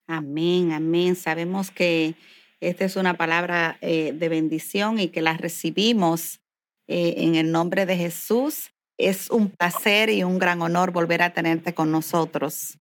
Amén, 0.08 0.74
amén. 0.74 1.15
Sabemos 1.15 1.72
que 1.72 2.15
esta 2.60 2.86
es 2.86 2.96
una 2.96 3.13
palabra 3.15 3.78
eh, 3.82 4.12
de 4.13 4.30
bendición 4.30 5.00
y 5.00 5.10
que 5.10 5.22
la 5.22 5.38
recibimos 5.38 6.41
eh, 6.88 7.15
en 7.17 7.36
el 7.36 7.52
nombre 7.52 7.86
de 7.86 7.96
Jesús. 7.96 8.74
Es 8.98 9.30
un 9.30 9.52
placer 9.52 10.10
y 10.10 10.24
un 10.24 10.39
gran 10.39 10.62
honor 10.62 10.91
volver 10.91 11.22
a 11.22 11.34
tenerte 11.34 11.74
con 11.74 11.91
nosotros. 11.91 12.80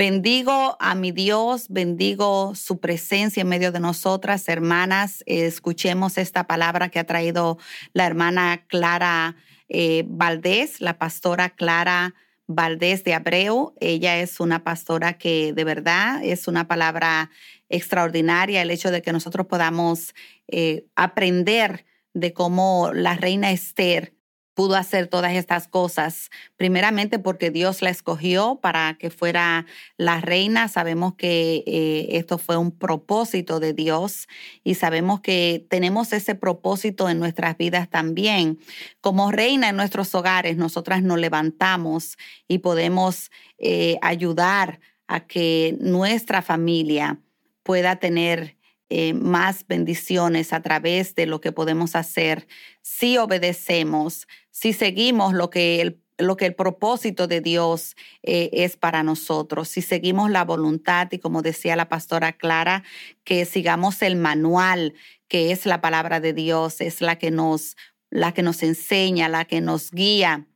Bendigo 0.00 0.78
a 0.80 0.94
mi 0.94 1.12
Dios, 1.12 1.66
bendigo 1.68 2.54
su 2.54 2.80
presencia 2.80 3.42
en 3.42 3.48
medio 3.48 3.70
de 3.70 3.80
nosotras, 3.80 4.48
hermanas. 4.48 5.22
escuchemos 5.26 6.16
esta 6.16 6.46
palabra 6.46 6.88
que 6.88 7.00
ha 7.00 7.04
traído 7.04 7.58
la 7.92 8.06
hermana 8.06 8.64
Clara 8.66 9.36
eh, 9.68 10.04
Valdés, 10.08 10.80
la 10.80 10.96
pastora 10.96 11.50
Clara 11.50 12.14
Valdés 12.46 13.04
de 13.04 13.12
Abreu. 13.12 13.74
Ella 13.78 14.18
es 14.20 14.40
una 14.40 14.64
pastora 14.64 15.18
que 15.18 15.52
de 15.52 15.64
verdad 15.64 16.24
es 16.24 16.48
una 16.48 16.66
palabra 16.66 17.30
extraordinaria, 17.68 18.62
el 18.62 18.70
hecho 18.70 18.90
de 18.90 19.02
que 19.02 19.12
nosotros 19.12 19.48
podamos 19.48 20.14
eh, 20.48 20.86
aprender 20.96 21.84
de 22.14 22.32
cómo 22.32 22.90
la 22.94 23.16
reina 23.16 23.50
Esther 23.50 24.14
pudo 24.60 24.76
hacer 24.76 25.06
todas 25.06 25.32
estas 25.32 25.68
cosas, 25.68 26.28
primeramente 26.58 27.18
porque 27.18 27.50
Dios 27.50 27.80
la 27.80 27.88
escogió 27.88 28.58
para 28.60 28.98
que 28.98 29.08
fuera 29.08 29.64
la 29.96 30.20
reina. 30.20 30.68
Sabemos 30.68 31.14
que 31.14 31.64
eh, 31.66 32.08
esto 32.18 32.36
fue 32.36 32.58
un 32.58 32.70
propósito 32.70 33.58
de 33.58 33.72
Dios 33.72 34.28
y 34.62 34.74
sabemos 34.74 35.22
que 35.22 35.64
tenemos 35.70 36.12
ese 36.12 36.34
propósito 36.34 37.08
en 37.08 37.18
nuestras 37.18 37.56
vidas 37.56 37.88
también. 37.88 38.58
Como 39.00 39.32
reina 39.32 39.70
en 39.70 39.76
nuestros 39.76 40.14
hogares, 40.14 40.58
nosotras 40.58 41.02
nos 41.02 41.18
levantamos 41.18 42.18
y 42.46 42.58
podemos 42.58 43.30
eh, 43.56 43.96
ayudar 44.02 44.80
a 45.06 45.20
que 45.20 45.74
nuestra 45.80 46.42
familia 46.42 47.18
pueda 47.62 47.96
tener 47.96 48.58
eh, 48.90 49.14
más 49.14 49.66
bendiciones 49.66 50.52
a 50.52 50.60
través 50.60 51.14
de 51.14 51.26
lo 51.26 51.40
que 51.40 51.52
podemos 51.52 51.96
hacer 51.96 52.46
si 52.82 53.18
obedecemos, 53.18 54.26
si 54.50 54.72
seguimos 54.72 55.32
lo 55.32 55.48
que 55.48 55.80
el 55.80 56.02
lo 56.20 56.36
que 56.36 56.46
el 56.46 56.54
propósito 56.54 57.26
de 57.26 57.40
Dios 57.40 57.96
eh, 58.22 58.50
es 58.52 58.76
para 58.76 59.02
nosotros. 59.02 59.68
Si 59.68 59.82
seguimos 59.82 60.30
la 60.30 60.44
voluntad 60.44 61.08
y 61.10 61.18
como 61.18 61.42
decía 61.42 61.76
la 61.76 61.88
pastora 61.88 62.32
Clara, 62.32 62.82
que 63.24 63.44
sigamos 63.44 64.02
el 64.02 64.16
manual 64.16 64.94
que 65.28 65.52
es 65.52 65.64
la 65.64 65.80
palabra 65.80 66.20
de 66.20 66.32
Dios, 66.32 66.80
es 66.80 67.00
la 67.00 67.16
que 67.16 67.30
nos, 67.30 67.76
la 68.10 68.32
que 68.34 68.42
nos 68.42 68.62
enseña, 68.62 69.28
la 69.28 69.44
que 69.44 69.60
nos 69.60 69.92
guía 69.92 70.46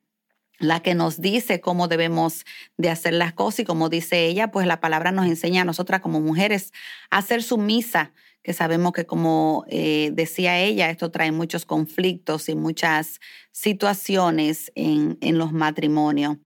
la 0.59 0.81
que 0.81 0.95
nos 0.95 1.21
dice 1.21 1.61
cómo 1.61 1.88
debemos 1.88 2.45
de 2.77 2.90
hacer 2.90 3.14
las 3.14 3.33
cosas 3.33 3.61
y 3.61 3.64
como 3.64 3.88
dice 3.88 4.27
ella, 4.27 4.51
pues 4.51 4.67
la 4.67 4.81
palabra 4.81 5.12
nos 5.12 5.27
enseña 5.27 5.62
a 5.62 5.64
nosotras 5.64 6.01
como 6.01 6.21
mujeres 6.21 6.73
a 7.11 7.23
ser 7.23 7.43
sumisa, 7.43 8.12
que 8.43 8.53
sabemos 8.53 8.93
que 8.93 9.07
como 9.07 9.64
eh, 9.69 10.11
decía 10.12 10.61
ella, 10.61 10.90
esto 10.90 11.11
trae 11.11 11.33
muchos 11.33 11.64
conflictos 11.64 12.49
y 12.49 12.55
muchas 12.55 13.21
situaciones 13.53 14.71
en, 14.75 15.19
en 15.21 15.38
los 15.38 15.53
matrimonios. 15.53 16.37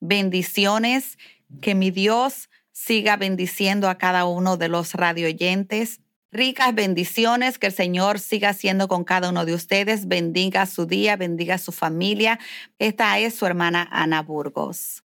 Bendiciones, 0.00 1.18
que 1.60 1.74
mi 1.74 1.90
Dios 1.90 2.48
siga 2.72 3.16
bendiciendo 3.16 3.88
a 3.88 3.98
cada 3.98 4.24
uno 4.24 4.56
de 4.56 4.68
los 4.68 4.94
radioyentes 4.94 6.00
Ricas 6.32 6.72
bendiciones, 6.74 7.58
que 7.58 7.66
el 7.66 7.72
Señor 7.72 8.20
siga 8.20 8.52
siendo 8.52 8.86
con 8.86 9.02
cada 9.02 9.30
uno 9.30 9.44
de 9.44 9.52
ustedes, 9.52 10.06
bendiga 10.06 10.64
su 10.66 10.86
día, 10.86 11.16
bendiga 11.16 11.58
su 11.58 11.72
familia. 11.72 12.38
Esta 12.78 13.18
es 13.18 13.34
su 13.34 13.46
hermana 13.46 13.88
Ana 13.90 14.22
Burgos. 14.22 15.02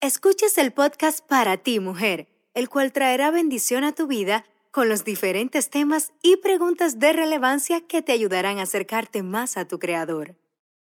Escuches 0.00 0.58
el 0.58 0.72
podcast 0.72 1.20
para 1.24 1.56
ti, 1.56 1.78
mujer, 1.78 2.28
el 2.54 2.68
cual 2.68 2.92
traerá 2.92 3.30
bendición 3.30 3.84
a 3.84 3.92
tu 3.92 4.08
vida 4.08 4.44
con 4.72 4.88
los 4.88 5.04
diferentes 5.04 5.70
temas 5.70 6.12
y 6.20 6.36
preguntas 6.36 6.98
de 6.98 7.12
relevancia 7.12 7.80
que 7.80 8.02
te 8.02 8.10
ayudarán 8.10 8.58
a 8.58 8.62
acercarte 8.62 9.22
más 9.22 9.56
a 9.56 9.68
tu 9.68 9.78
Creador. 9.78 10.36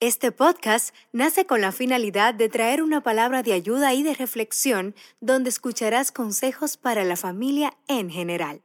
Este 0.00 0.32
podcast 0.32 0.94
nace 1.12 1.44
con 1.44 1.60
la 1.60 1.72
finalidad 1.72 2.32
de 2.32 2.48
traer 2.48 2.82
una 2.82 3.02
palabra 3.02 3.42
de 3.42 3.52
ayuda 3.52 3.92
y 3.92 4.02
de 4.02 4.14
reflexión 4.14 4.94
donde 5.20 5.50
escucharás 5.50 6.10
consejos 6.10 6.76
para 6.78 7.04
la 7.04 7.16
familia 7.16 7.76
en 7.86 8.08
general. 8.08 8.62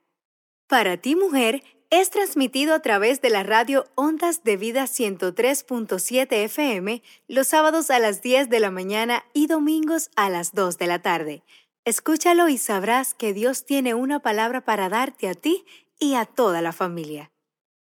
Para 0.74 0.98
ti 0.98 1.16
mujer 1.16 1.62
es 1.92 2.10
transmitido 2.10 2.74
a 2.74 2.80
través 2.80 3.22
de 3.22 3.30
la 3.30 3.44
radio 3.44 3.86
Ondas 3.94 4.44
de 4.44 4.58
Vida 4.58 4.86
103.7 4.86 6.28
FM 6.32 7.04
los 7.28 7.46
sábados 7.46 7.92
a 7.92 8.00
las 8.00 8.24
10 8.24 8.50
de 8.50 8.60
la 8.60 8.72
mañana 8.72 9.24
y 9.34 9.46
domingos 9.46 10.10
a 10.16 10.32
las 10.32 10.56
2 10.56 10.80
de 10.80 10.88
la 10.88 11.00
tarde. 11.00 11.44
Escúchalo 11.86 12.50
y 12.50 12.58
sabrás 12.58 13.14
que 13.14 13.34
Dios 13.34 13.66
tiene 13.66 13.94
una 13.94 14.22
palabra 14.22 14.62
para 14.62 14.90
darte 14.90 15.30
a 15.30 15.36
ti 15.36 15.64
y 16.00 16.16
a 16.16 16.26
toda 16.26 16.64
la 16.64 16.72
familia. 16.72 17.32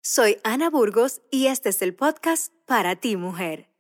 Soy 0.03 0.37
Ana 0.45 0.69
Burgos 0.69 1.23
y 1.31 1.47
este 1.47 1.71
es 1.71 1.81
el 1.81 1.95
podcast 1.95 2.53
para 2.67 2.97
ti 2.97 3.17
mujer. 3.17 3.74